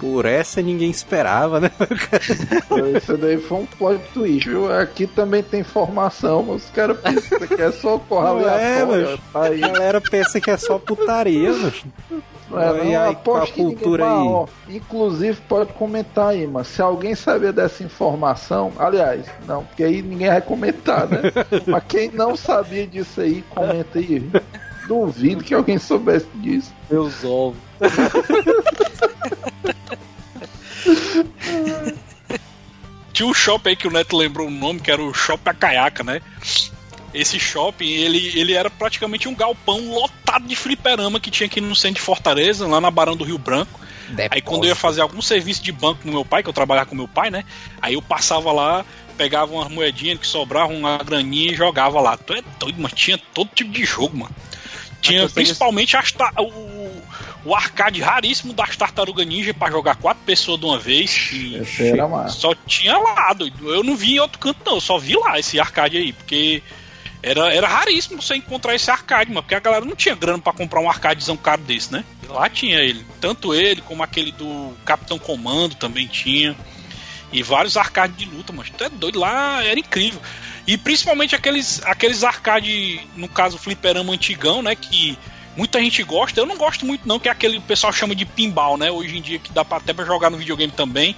[0.00, 1.70] Por essa ninguém esperava, né?
[2.96, 4.72] Isso daí foi um plot twist, viu?
[4.72, 9.06] Aqui também tem formação, mas os caras pensam que é só corra Não é, aleatória.
[9.10, 9.62] mas- Tá aí.
[9.64, 11.86] A galera pensa que é só putaria, macho.
[12.50, 14.26] Não é, não, E aí, com a ninguém- cultura Ah, aí?
[14.28, 20.02] ó, inclusive, pode comentar aí, mas se alguém saber dessa informação, aliás, não, porque aí
[20.02, 21.20] ninguém vai comentar, né?
[21.68, 24.28] mas quem não sabia disso aí, comenta aí.
[24.88, 26.72] Duvido que alguém soubesse disso.
[26.90, 27.69] Meus ovos.
[33.12, 36.02] Tinha um shopping aí que o Neto lembrou o nome, que era o Shopping Acaiaca,
[36.02, 36.22] né?
[37.12, 41.74] Esse shopping, ele, ele era praticamente um galpão lotado de fliperama que tinha aqui no
[41.74, 43.80] centro de Fortaleza, lá na Barão do Rio Branco.
[44.30, 46.88] Aí quando eu ia fazer algum serviço de banco no meu pai, que eu trabalhava
[46.88, 47.44] com meu pai, né?
[47.82, 48.84] Aí eu passava lá,
[49.16, 52.16] pegava umas moedinhas que sobravam, uma graninha e jogava lá.
[52.16, 54.34] Tu é doido, mas tinha todo tipo de jogo, mano.
[55.00, 56.79] Tinha principalmente as ta- o,
[57.44, 61.30] o arcade raríssimo das Tartaruga Ninja pra jogar quatro pessoas de uma vez.
[61.32, 62.38] Esse era massa.
[62.38, 63.72] só tinha lá, doido.
[63.72, 64.74] Eu não vi em outro canto, não.
[64.74, 66.62] Eu só vi lá esse arcade aí, porque
[67.22, 69.42] era, era raríssimo você encontrar esse arcade, mano.
[69.42, 72.04] Porque a galera não tinha grana pra comprar um arcadezão caro desse, né?
[72.28, 73.04] Lá tinha ele.
[73.20, 76.54] Tanto ele como aquele do Capitão Comando também tinha.
[77.32, 80.20] E vários arcades de luta, mas tu é doido, lá era incrível.
[80.66, 84.74] E principalmente aqueles, aqueles arcade, no caso, fliperama antigão, né?
[84.74, 85.16] Que
[85.56, 86.40] muita gente gosta.
[86.40, 88.90] Eu não gosto muito, não, que é aquele pessoal chama de pinball, né?
[88.90, 91.14] Hoje em dia que dá até pra jogar no videogame também.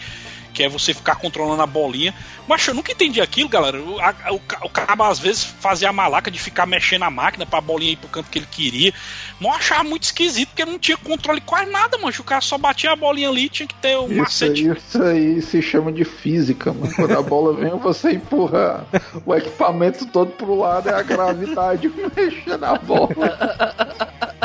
[0.53, 2.15] Que é você ficar controlando a bolinha.
[2.47, 3.81] Mas eu nunca entendi aquilo, galera.
[3.81, 7.47] O, a- o, o cara às vezes fazia a malaca de ficar mexendo a máquina
[7.47, 8.93] pra bolinha ir pro canto que ele queria.
[9.41, 12.13] Mas eu achava muito esquisito, porque não tinha controle quase nada, mano.
[12.19, 14.69] O cara só batia a bolinha ali tinha que ter um Isso macete.
[14.69, 16.93] isso aí se chama de física, mano.
[16.95, 18.87] Quando a bola vem, você empurra
[19.25, 23.09] o equipamento todo pro lado, é a gravidade mexendo a bola.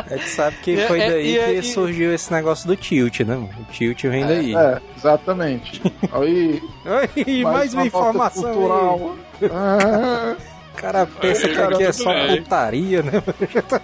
[0.10, 3.20] É que sabe que E- foi é- daí e- que surgiu esse negócio do tilt,
[3.22, 3.36] né?
[3.36, 3.50] mano?
[3.60, 4.56] O tilt vem daí.
[4.56, 5.82] É, exatamente.
[6.12, 8.54] Aí, Oi, mais uma nota informação aí.
[8.56, 9.16] cultural.
[9.52, 10.36] Ah,
[10.74, 13.14] O cara pensa Aí, que aqui é só putaria, né?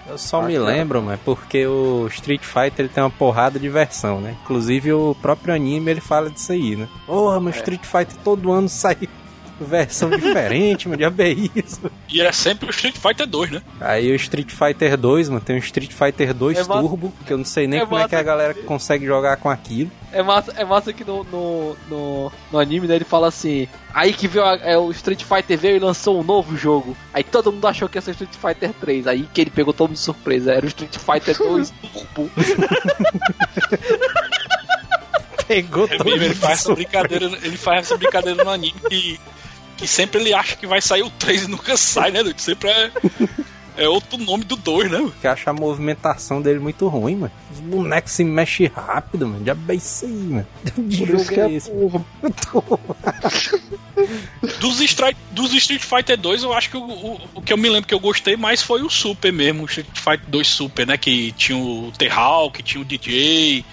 [0.08, 4.22] Eu só me lembro, mas porque o Street Fighter ele tem uma porrada de versão,
[4.22, 4.36] né?
[4.44, 6.88] Inclusive o próprio anime ele fala disso aí, né?
[7.08, 8.96] Porra, mas Street Fighter todo ano sai
[9.60, 11.92] versão diferente, mano, diabo é isso.
[12.10, 13.62] E é sempre o Street Fighter 2, né?
[13.80, 17.34] Aí o Street Fighter 2, mano, tem o Street Fighter 2 É massa- Turbo, que
[17.34, 19.90] eu não sei nem é como é que a massa- galera consegue jogar com aquilo.
[20.12, 24.14] É massa, é massa que no, no, no, no anime né, ele fala assim: aí
[24.14, 26.96] que veio a- é, o Street Fighter veio e lançou um novo jogo.
[27.12, 29.08] Aí todo mundo achou que ia ser Street Fighter 3.
[29.08, 30.54] Aí que ele pegou todo mundo de surpresa.
[30.54, 31.74] Era o Street Fighter 2
[32.14, 32.30] Turbo.
[35.56, 38.76] Pegou É todo mesmo, ele mundo faz essa brincadeira, ele faz essa brincadeira no anime
[38.90, 39.20] que,
[39.78, 42.40] que sempre ele acha que vai sair o 3 e nunca sai, né, doido?
[42.40, 42.92] Sempre é,
[43.78, 45.12] é outro nome do 2, né?
[45.20, 47.32] que acha a movimentação dele muito ruim, mano.
[47.52, 49.44] Os bonecos se mexem rápido, mano.
[49.46, 50.48] Já é isso aí, mano.
[50.76, 51.72] Por isso que é é esse?
[54.60, 57.70] Dos, Stri- dos Street Fighter 2, eu acho que o, o, o que eu me
[57.70, 60.98] lembro que eu gostei mais foi o Super mesmo, o Street Fighter 2 Super, né?
[60.98, 63.64] Que tinha o T-Hawk, tinha o DJ,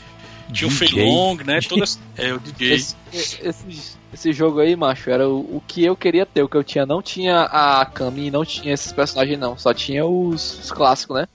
[0.51, 0.89] tinha o DJ?
[0.89, 1.61] Fei Long, né?
[1.61, 2.75] Todas, é, o DJ.
[2.75, 6.43] Esse, esse, esse jogo aí, macho, era o, o que eu queria ter.
[6.43, 9.57] O que eu tinha não tinha a Kami e não tinha esses personagens, não.
[9.57, 11.29] Só tinha os, os clássicos, né?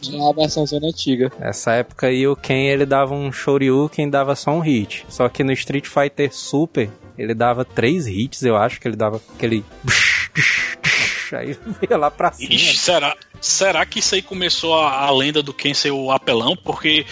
[0.00, 1.30] Tinha a versãozinha antiga.
[1.38, 5.04] Nessa época aí, o Ken ele dava um Shoryuken dava só um hit.
[5.08, 9.20] Só que no Street Fighter Super, ele dava três hits, eu acho que ele dava
[9.34, 9.64] aquele.
[11.32, 11.56] Aí
[11.90, 12.54] ia lá pra cima.
[12.54, 16.56] Ixi, será, será que isso aí começou a, a lenda do Ken ser o apelão?
[16.56, 17.04] Porque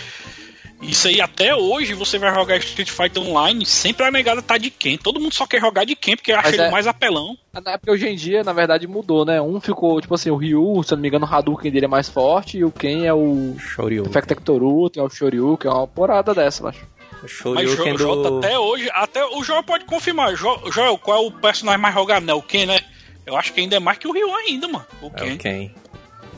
[0.88, 4.70] isso aí até hoje você vai jogar Street Fighter Online, sempre a negada tá de
[4.70, 4.96] Ken.
[4.96, 7.36] Todo mundo só quer jogar de Ken porque acha Mas ele é- mais apelão.
[7.64, 9.40] Na época, hoje em dia, na verdade, mudou, né?
[9.40, 11.88] Um ficou, tipo assim, o Ryu, se eu não me engano, o Hadouken dele é
[11.88, 14.10] mais forte e o Ken é o Shoryuken.
[14.12, 16.80] Perfect Toru, tem o Shoryuken, é uma porrada dessa, macho.
[17.12, 18.38] O Mas Shoryuken o Jota do...
[18.38, 20.34] até hoje, até o Joel pode confirmar.
[20.34, 22.34] Jo- Joel, qual é o personagem mais jogado, né?
[22.34, 22.80] O Ken, né?
[23.24, 24.84] Eu acho que ainda é mais que o Ryu ainda, mano.
[25.00, 25.34] O É Ken.
[25.34, 25.70] o Ken.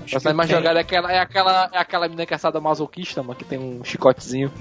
[0.06, 3.34] O personagem mais jogado é aquela, é aquela, é aquela menina que é masoquista, mano,
[3.34, 4.50] que tem um chicotezinho.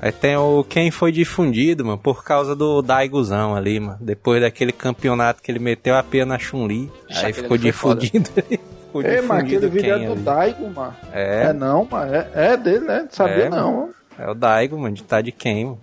[0.00, 3.98] Aí tem o Ken foi difundido, mano, por causa do Daiguzão ali, mano.
[4.00, 6.88] Depois daquele campeonato que ele meteu a pia na Chun-Li.
[7.10, 8.30] Aí ficou difundido.
[8.86, 10.20] ficou Ei, mas aquele vídeo é do ali.
[10.20, 10.94] Daigo, mano.
[11.12, 12.14] É, É não, mano.
[12.14, 13.00] É, é dele, né?
[13.02, 13.94] Não sabia É, não, mano.
[14.16, 15.80] é o Daigo, mano, de tá de Ken, mano.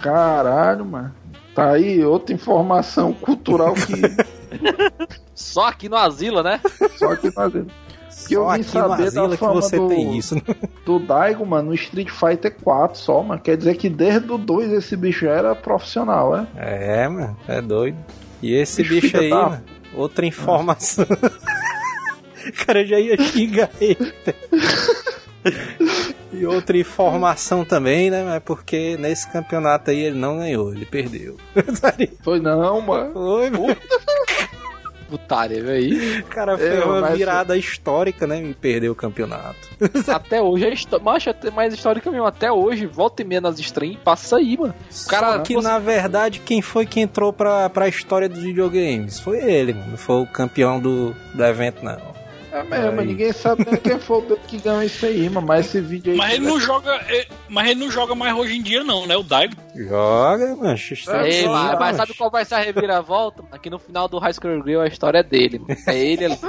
[0.00, 1.12] Caralho, mano.
[1.52, 3.94] Tá aí outra informação cultural que
[5.36, 6.60] Só aqui no Asila, né?
[6.98, 7.52] só que nós
[8.26, 10.34] Que eu Só vim aqui no saber da Asila que fama você do- tem isso.
[10.34, 10.42] né?
[10.84, 13.40] do Daigo, mano, no Street Fighter 4 só, mano.
[13.40, 16.46] Quer dizer que desde o 2 esse bicho já era profissional, é?
[16.56, 17.98] É, mano, é doido.
[18.42, 19.62] E esse Bicho bicho aí, da- mano,
[19.94, 21.04] outra informação.
[22.48, 24.14] o cara já ia xingar ele.
[26.32, 28.22] E outra informação também, né?
[28.24, 31.36] Mas porque nesse campeonato aí ele não ganhou, ele perdeu.
[32.22, 33.12] Foi não, mano.
[33.12, 33.76] Foi, mano.
[35.08, 36.20] Putária, viu aí?
[36.20, 38.42] O cara fez É, uma mas- virada histórica, né?
[38.42, 39.56] E perdeu o campeonato.
[40.08, 42.26] Até hoje é histó- Macho, é mais histórica mesmo.
[42.26, 44.74] Até hoje, volta e meia nas streams, passa aí, mano.
[45.04, 48.40] O cara Só que você- na verdade, quem foi que entrou pra, pra história dos
[48.42, 49.20] videogames?
[49.20, 49.90] Foi ele, mano.
[49.90, 52.15] Não foi o campeão do, do evento, não.
[52.56, 53.06] É mesmo, Aí.
[53.06, 55.46] ninguém sabe nem quem foi o doido que ganhou isso aí, mano.
[55.46, 56.18] Mas esse vídeo aí.
[56.18, 56.90] Mas ele não joga.
[57.08, 59.14] é, Mas ele não joga mais hoje em dia, não, né?
[59.16, 59.54] O Daigo.
[59.74, 60.74] Joga, mano.
[60.74, 61.96] Está Ei, sim, mas, mas mano.
[61.98, 63.42] sabe qual vai ser a reviravolta?
[63.42, 63.58] mano?
[63.58, 65.76] Que no final do High School Girl a história é dele, mano.
[65.86, 66.38] É ele ali.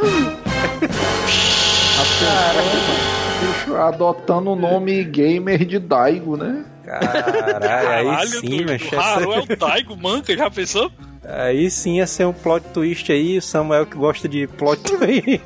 [3.39, 6.63] bicho adotando o nome gamer de Daigo, né?
[6.85, 8.65] Caralho, aí sim,
[8.97, 10.89] Haru é o Daigo, manca, já pensou?
[11.23, 15.41] Aí sim ia ser um plot twist aí, o Samuel que gosta de plot twist.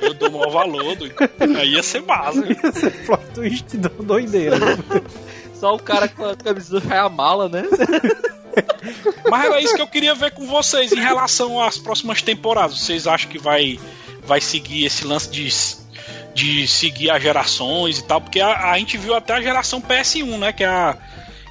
[0.00, 1.14] Eu dou maior valor, doido.
[1.58, 2.44] Aí ia ser massa.
[2.44, 4.56] Ia ser plot twist do doideira.
[5.54, 7.64] Só o cara com a camisa do a mala, né?
[9.30, 12.78] Mas era isso que eu queria ver com vocês em relação às próximas temporadas.
[12.78, 13.78] Vocês acham que vai,
[14.24, 15.48] vai seguir esse lance de,
[16.34, 18.20] de seguir as gerações e tal?
[18.20, 20.52] Porque a, a gente viu até a geração PS1, né?
[20.52, 20.96] Que é a,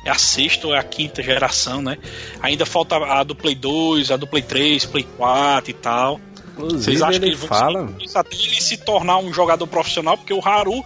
[0.06, 1.98] é a sexta ou é a quinta geração, né?
[2.42, 6.20] Ainda falta a do Play 2, a do Play 3, Play 4 e tal.
[6.60, 7.90] Vocês acham que ele ele fala.
[8.16, 10.18] até ele se tornar um jogador profissional?
[10.18, 10.84] Porque o Haru,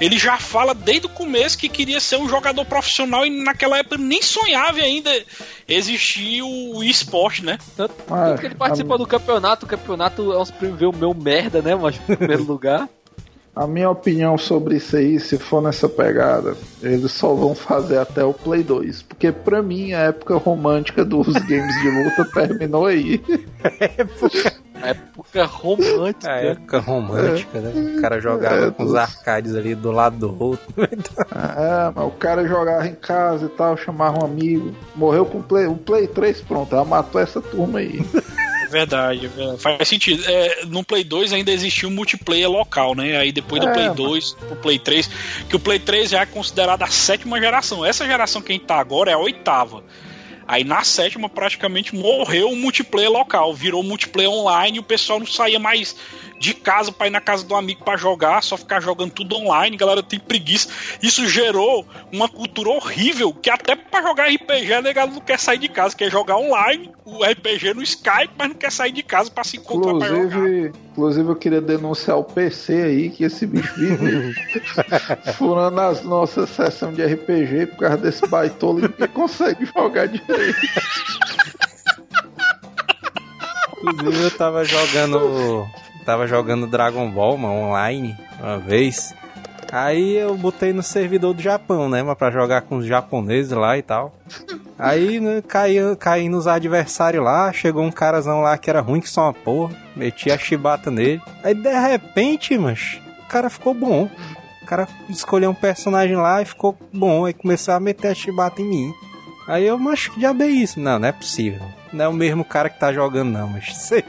[0.00, 3.96] ele já fala desde o começo que queria ser um jogador profissional e naquela época
[3.98, 5.10] nem sonhava ainda
[5.68, 7.58] existir o esporte, né?
[7.76, 10.86] Tanto, Ah, tanto que ele participou a- do campeonato, o campeonato é uns prêmios ver
[10.86, 12.88] o meu merda, né, mas em primeiro lugar.
[13.54, 18.24] A minha opinião sobre isso aí, se for nessa pegada, eles só vão fazer até
[18.24, 19.02] o Play 2.
[19.02, 23.20] Porque pra mim a época romântica dos games de luta terminou aí.
[24.82, 26.30] A época romântica.
[26.32, 27.96] A época romântica, né?
[27.98, 30.66] O cara jogava É, com os arcades ali do lado do outro.
[31.32, 34.74] É, mas o cara jogava em casa e tal, chamava um amigo.
[34.94, 38.04] Morreu com o Play, o Play 3, pronto, ela matou essa turma aí.
[38.70, 39.60] Verdade, é verdade.
[39.60, 40.22] faz sentido.
[40.26, 43.18] É, no Play 2 ainda existia um multiplayer local, né?
[43.18, 45.10] Aí depois do É, Play mas- 2 pro Play 3,
[45.50, 47.84] que o Play 3 já é considerado a sétima geração.
[47.84, 49.82] Essa geração que a gente tá agora é a oitava.
[50.52, 55.26] Aí na sétima praticamente morreu o multiplayer local, virou multiplayer online e o pessoal não
[55.26, 55.96] saía mais
[56.42, 59.76] de casa pra ir na casa do amigo pra jogar, só ficar jogando tudo online,
[59.76, 60.68] galera tem preguiça.
[61.00, 65.58] Isso gerou uma cultura horrível que até pra jogar RPG a negado não quer sair
[65.58, 69.30] de casa, quer jogar online, o RPG no Skype, mas não quer sair de casa
[69.30, 70.26] pra se encontrar pra jogar.
[70.26, 74.34] Inclusive, inclusive eu queria denunciar o PC aí, que esse bicho vive
[75.38, 80.58] furando as nossas sessões de RPG por causa desse baitolo e ninguém consegue jogar direito.
[83.84, 85.70] Inclusive eu tava jogando.
[86.04, 89.14] Tava jogando Dragon Ball, mano, online, uma vez.
[89.72, 93.82] Aí eu botei no servidor do Japão, né, pra jogar com os japoneses lá e
[93.82, 94.14] tal.
[94.78, 99.08] Aí, né, caí, caí nos adversários lá, chegou um carazão lá que era ruim que
[99.08, 101.22] só uma porra, meti a chibata nele.
[101.42, 104.10] Aí de repente, mas o cara ficou bom.
[104.60, 108.60] O cara escolheu um personagem lá e ficou bom, aí começou a meter a chibata
[108.60, 108.94] em mim.
[109.48, 110.78] Aí eu, mas diabo é isso?
[110.78, 111.62] Não, não é possível.
[111.92, 114.04] Não é o mesmo cara que tá jogando, não, mas aí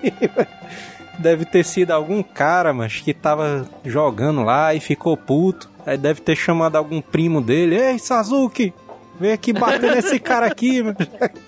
[1.19, 5.69] deve ter sido algum cara, mas que tava jogando lá e ficou puto.
[5.85, 7.75] Aí deve ter chamado algum primo dele.
[7.75, 8.73] Ei, Sazuki,
[9.19, 10.95] vem aqui bater nesse cara aqui, mano.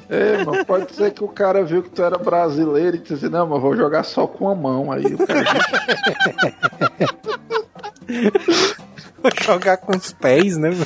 [0.10, 3.30] É, mano, pode ser que o cara viu que tu era brasileiro e disse assim,
[3.30, 4.92] não, mas vou jogar só com a mão.
[4.92, 5.44] Aí o cara
[9.22, 10.86] Vou jogar com os pés, né, mano?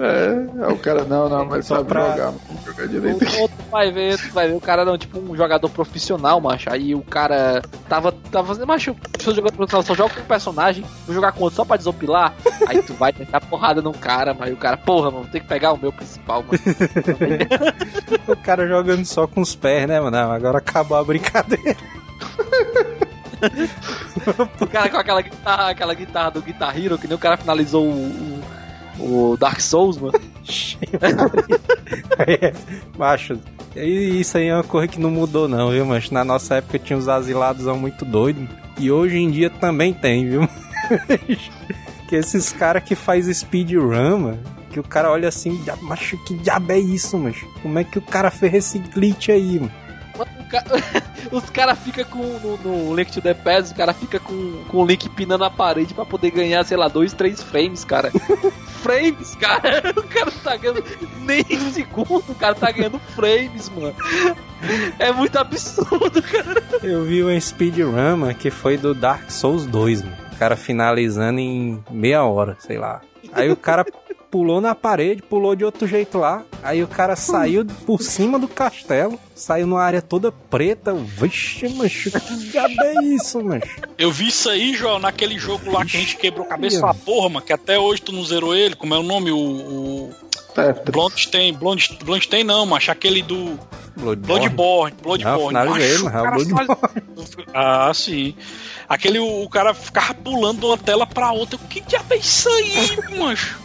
[0.00, 2.32] É, aí o cara, não, não, mas Só sabe pra- jogar,
[2.66, 3.24] jogar direito.
[3.24, 6.68] O outro vai ver, tu vai ver, o cara não, tipo um jogador profissional, macho.
[6.72, 10.84] Aí o cara tava, tava fazendo, macho, se jogador profissional só joga com um personagem,
[11.06, 12.34] vou jogar com outro só pra desopilar.
[12.66, 15.72] Aí tu vai tentar porrada num cara, mas o cara, porra, mano, tem que pegar
[15.72, 16.58] o meu principal, mano.
[18.26, 20.16] O cara jogando só com os pés, né, mano?
[20.16, 21.76] Não, agora acabou a brincadeira.
[24.60, 27.84] O cara com aquela guitarra, aquela guitarra do Guitar Hero, que nem o cara finalizou
[27.84, 28.40] o, o,
[28.98, 30.18] o Dark Souls, mano.
[32.26, 32.52] É,
[32.98, 33.38] Macho,
[33.76, 36.98] isso aí é uma coisa que não mudou não, viu, mas na nossa época tinha
[36.98, 38.46] os asilados muito doidos
[38.78, 40.48] e hoje em dia também tem, viu?
[42.08, 44.38] que esses caras que faz speedrun, mano,
[44.70, 47.46] que o cara olha assim, "Dia- macho, que diabo é isso, macho?
[47.62, 49.72] Como é que o cara fez esse glitch aí, mano?
[50.62, 51.02] Ca-
[51.32, 52.18] Os caras ficam com.
[52.18, 55.50] No, no Link to the Past, o cara fica com, com o Link pinando a
[55.50, 58.10] parede pra poder ganhar, sei lá, dois, três frames, cara.
[58.82, 59.92] frames, cara.
[59.96, 60.84] O cara não tá ganhando
[61.20, 61.42] nem
[61.72, 63.94] segundo, o cara tá ganhando frames, mano.
[64.98, 66.62] É muito absurdo, cara.
[66.82, 70.16] Eu vi um speedrun, mano, que foi do Dark Souls 2, mano.
[70.32, 73.00] O cara finalizando em meia hora, sei lá.
[73.32, 73.84] Aí o cara
[74.34, 76.42] pulou na parede, pulou de outro jeito lá.
[76.60, 80.92] Aí o cara saiu por cima do castelo, saiu numa área toda preta.
[80.92, 83.68] Vixe, macho, que diabo é isso, macho?
[83.96, 86.92] Eu vi isso aí, João, naquele jogo lá que a gente quebrou a cabeça pra
[86.94, 89.30] porra, mano, que até hoje tu não zerou ele, como é o nome?
[89.30, 89.38] O.
[89.38, 90.14] o...
[90.90, 93.56] Blondstein, Blond, Blondstein não, macho, aquele do
[93.96, 94.48] Bloodborne.
[94.48, 95.42] Bloodborne, Bloodborne.
[95.42, 96.66] Não, finalizei, mas é o o cara Bloodborne.
[96.66, 98.34] faz- Ah, sim.
[98.88, 101.56] Aquele, o, o cara ficava pulando de uma tela pra outra.
[101.70, 103.63] Que diabo é isso aí, mancho?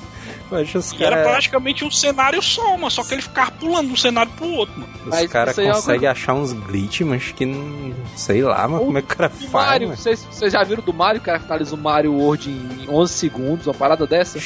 [0.51, 2.89] E era caras praticamente um cenário só, mano.
[2.89, 4.91] Só que ele ficava pulando de um cenário pro outro, mano.
[5.03, 7.93] os Mas cara é uma conseguem coisa- achar uns glitch, mas que não.
[8.15, 9.97] Sei lá, mas O- como é que o cara faz, Mario, mano?
[9.99, 13.73] vocês, já viram do Mario, o cara finaliza o Mario World em 11 segundos, uma
[13.73, 14.39] parada dessa?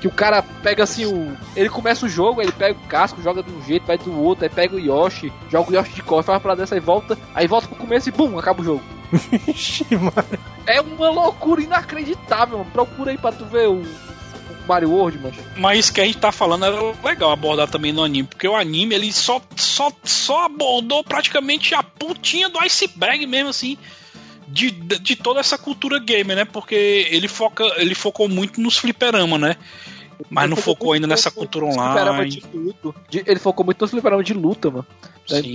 [0.00, 1.36] Que o cara pega assim o.
[1.56, 4.44] Ele começa o jogo, ele pega o casco, joga de um jeito, vai do outro,
[4.44, 7.18] aí pega o Yoshi, joga o Yoshi de cor, faz uma parada dessa e volta,
[7.34, 8.82] aí volta pro começo e bum, acaba o jogo.
[9.46, 10.12] Vixe, mano.
[10.66, 12.70] É uma loucura inacreditável, mano.
[12.70, 13.82] Procura aí pra tu ver o
[14.68, 15.34] Mario World, mano.
[15.56, 18.54] Mas isso que a gente tá falando era legal abordar também no anime, porque o
[18.54, 23.76] anime ele só, só, só abordou praticamente a pontinha do iceberg mesmo, assim,
[24.46, 26.44] de, de toda essa cultura gamer, né?
[26.44, 26.74] Porque
[27.10, 29.56] ele, foca, ele focou muito nos fliperama, né?
[30.30, 32.30] Mas não focou ainda nessa cultura online.
[32.30, 32.94] de luta.
[33.08, 34.86] De- ele focou muito nos fliperama de luta, mano.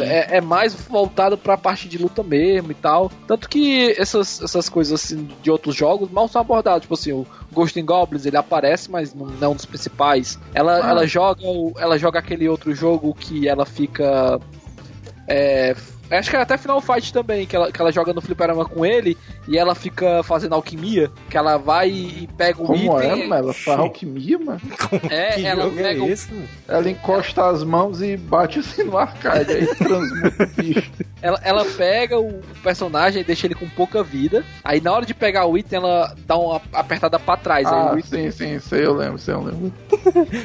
[0.03, 3.11] É, é mais voltado pra parte de luta mesmo e tal.
[3.27, 6.81] Tanto que essas, essas coisas assim de outros jogos mal são abordadas.
[6.83, 10.37] Tipo assim, o Ghost in Goblins ele aparece, mas não não é um dos principais.
[10.53, 10.89] Ela, Ah.
[10.89, 11.41] ela, joga,
[11.77, 14.39] ela joga aquele outro jogo que ela fica.
[15.27, 15.75] É,
[16.17, 18.85] acho que era até Final Fight também, que ela, que ela joga no fliperama com
[18.85, 23.27] ele e ela fica fazendo alquimia, que ela vai e pega um Como é, item.
[23.27, 23.43] mano?
[23.45, 24.61] Ela faz alquimia, mano.
[25.09, 26.47] É, que ela jogo é pega um esse, mano?
[26.67, 30.91] Ela encosta as mãos e bate assim no arcade, aí transmuta o bicho.
[31.21, 34.43] Ela, ela pega o personagem e deixa ele com pouca vida.
[34.63, 37.65] Aí na hora de pegar o item, ela dá uma apertada pra trás.
[37.65, 39.73] aí Ah, o item, sim, sim, sei, eu lembro, sei, eu lembro.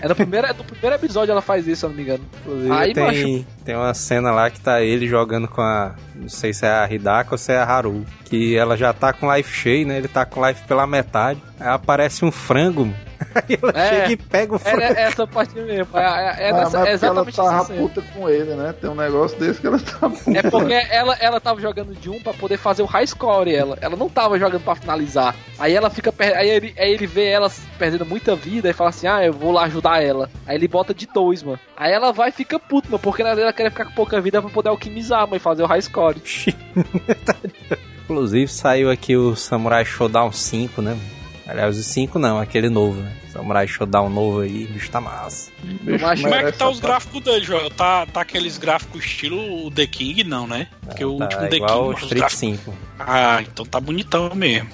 [0.01, 2.25] é no primeiro, no primeiro episódio ela faz isso, se eu não me engano.
[2.41, 5.95] Inclusive, Aí, tem, tem uma cena lá que tá ele jogando com a.
[6.15, 8.05] Não sei se é a Hidaka ou se é a Haru.
[8.25, 9.97] Que ela já tá com life cheio, né?
[9.99, 11.43] Ele tá com life pela metade.
[11.59, 12.93] Aí aparece um frango.
[13.35, 13.89] Aí ela É.
[13.89, 14.81] chega e pega o É, frango.
[14.83, 15.99] é essa parte mesmo.
[15.99, 18.73] É, é, é, Ah, nessa- é porque ela exatamente tava puta com ele, né?
[18.81, 20.39] Tem um negócio desse que ela tá puta.
[20.39, 23.77] É porque ela, ela tava jogando de um pra poder fazer o high score, ela.
[23.81, 25.35] Ela não tava jogando pra finalizar.
[25.59, 29.07] Aí ela fica aí, ele, aí ele vê ela perdendo muita vida e fala assim:
[29.09, 30.31] Ah, eu vou lá ajudar ela.
[30.47, 31.59] Aí ele bota de dois, mano.
[31.77, 34.51] Aí ela vai e fica puta, mano, porque ela quer ficar com pouca vida pra
[34.51, 36.17] poder alquimizar, mano, e fazer o high score.
[38.05, 40.99] Inclusive saiu aqui o Samurai Showdown 5, né?
[41.47, 43.15] Aliás, o 5 não, aquele novo, né?
[43.33, 45.51] Samurai Showdown novo aí, o bicho tá massa.
[45.63, 47.71] Bicho, Como é que tá os a- gráficos dele, Joel?
[47.71, 50.69] Tá, tá aqueles gráficos estilo The King, não, né?
[50.83, 51.95] Porque o tá último The igual o King.
[51.97, 52.75] os Street gráficos- 5.
[52.99, 54.69] Ah, então tá bonitão mesmo.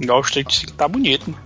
[0.00, 1.42] Igual o Street 5 tá bonito, mano.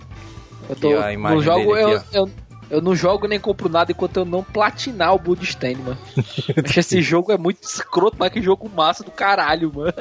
[0.69, 2.29] Eu tô, Aqui, ó, a imagem no jogo dele eu, aqui, eu,
[2.69, 5.97] eu não jogo nem compro nada enquanto eu não platinar o Bloodstained, mano.
[6.17, 9.93] Acho que esse jogo é muito escroto, mas que jogo massa do caralho, mano.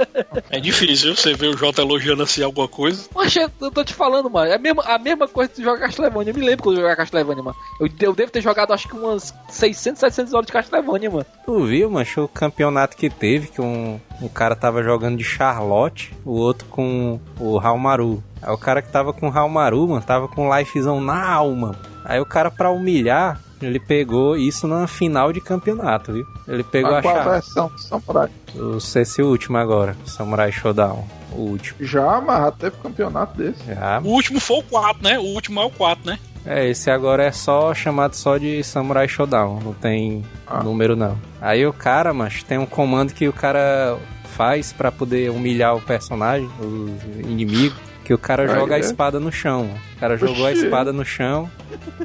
[0.51, 3.09] É difícil você ver o Jota elogiando assim alguma coisa.
[3.13, 4.51] Poxa, eu tô te falando, mano.
[4.51, 6.33] É a mesma, a mesma coisa que tu joga Castlevania.
[6.33, 7.57] Eu me lembro quando eu jogava Castlevania, mano.
[7.81, 11.27] Eu, eu devo ter jogado acho que umas 600, 700 horas de Castlevania, mano.
[11.45, 16.13] Tu viu, mancho, o campeonato que teve, que um, um cara tava jogando de Charlotte,
[16.25, 18.23] o outro com o Halmaru.
[18.43, 21.77] Aí o cara que tava com o Halmaru, mano, tava com lifezão na alma.
[22.09, 26.27] Aí o cara, pra humilhar, ele pegou isso numa final de campeonato, viu?
[26.47, 27.31] Ele pegou Mas a qual a chave.
[27.31, 28.29] versão do Samurai?
[28.55, 31.05] O esse último agora, o Samurai Showdown.
[31.33, 31.77] O último.
[31.85, 33.63] Já, mas já teve campeonato desse.
[33.67, 34.01] Já.
[34.03, 35.19] O último foi o 4, né?
[35.19, 36.19] O último é o 4, né?
[36.47, 40.63] É, esse agora é só chamado só de Samurai Showdown, não tem Ah.
[40.63, 41.19] número não.
[41.41, 43.99] Aí o cara, mas tem um comando que o cara
[44.37, 46.95] faz pra poder humilhar o personagem, o
[47.29, 47.75] inimigo,
[48.07, 48.81] que o cara joga a é?
[48.81, 49.69] espada no chão.
[49.97, 51.51] O cara jogou a espada no chão,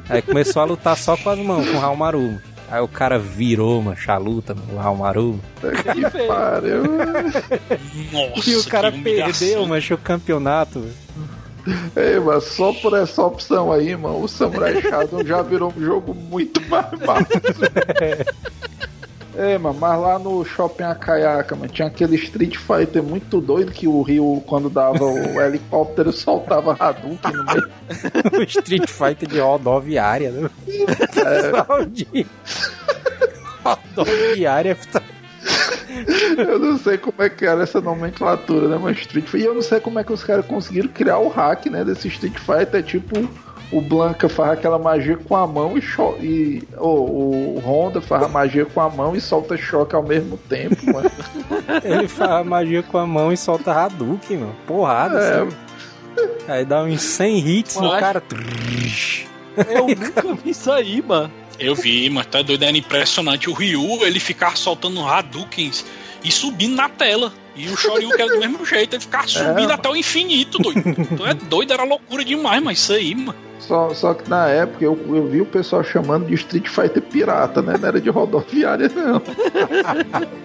[0.08, 2.40] aí começou a lutar só com as mãos, com o Halmaru.
[2.68, 5.38] Aí o cara virou, mancha, a luta, o Halmaru.
[5.60, 6.82] Que pariu.
[8.12, 10.84] Nossa, E o cara perdeu, mancha, o campeonato.
[11.94, 16.12] Ei, mas só por essa opção aí, mano, o Samurai Shadow já virou um jogo
[16.12, 17.28] muito mais massa.
[19.34, 23.88] É, mano, mas lá no Shopping Akayaka, mano, tinha aquele Street Fighter muito doido que
[23.88, 27.70] o Rio, quando dava o helicóptero, soltava Hadouken no meio.
[28.38, 30.50] o Street Fighter de rodoviária, né?
[31.88, 32.26] De
[33.64, 34.76] rodoviária
[36.36, 39.40] Eu não sei como é que era essa nomenclatura, né, mas Street Fighter.
[39.40, 42.08] E eu não sei como é que os caras conseguiram criar o hack, né, desse
[42.08, 42.82] Street Fighter.
[42.82, 43.28] Tipo,
[43.72, 48.22] o Blanca faz aquela magia com a mão e, cho e o, o Honda faz
[48.24, 51.10] a magia com a mão e solta choque ao mesmo tempo, mano.
[51.82, 54.54] Ele faz magia com a mão e solta Hadouken, mano.
[54.66, 55.38] Porrada, É.
[55.38, 55.56] sabe?
[56.46, 58.22] Aí dá uns 100 hits no Mas- cara.
[59.68, 61.30] Eu nunca vi isso aí, mano.
[61.58, 63.48] Eu vi, mas tá doido, era impressionante.
[63.48, 65.84] O Ryu, ele ficava soltando Hadoukens
[66.24, 67.32] e subindo na tela.
[67.54, 69.74] E o Shoryuken era do mesmo jeito, ele ficava subindo É.
[69.74, 70.82] até o infinito, doido.
[71.16, 73.34] Tu é doido, era loucura demais, mas isso aí, mano.
[73.58, 77.62] Só, só que na época eu, eu vi o pessoal chamando de Street Fighter pirata,
[77.62, 77.76] né?
[77.78, 79.22] Não era de rodoviária, não.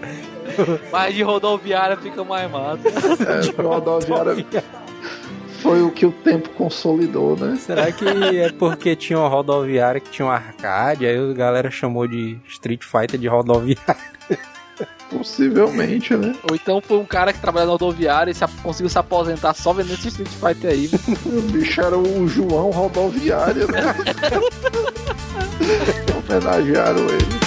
[0.92, 2.82] Mas de rodoviária fica mais massa.
[3.28, 4.46] É, de rodoviária
[5.62, 7.58] foi o que o tempo consolidou, né?
[7.60, 12.08] Será que é porque tinha uma rodoviária que tinha um arcade, aí a galera chamou
[12.08, 13.98] de Street Fighter de rodoviária?
[15.10, 16.36] Possivelmente, né?
[16.50, 19.72] Ou então foi um cara que trabalha na rodoviária e se, conseguiu se aposentar só
[19.72, 20.90] vendendo esse Street Fighter aí.
[21.26, 23.96] O bicho era o João Rodoviária, né?
[26.30, 27.47] Homenagearam ele.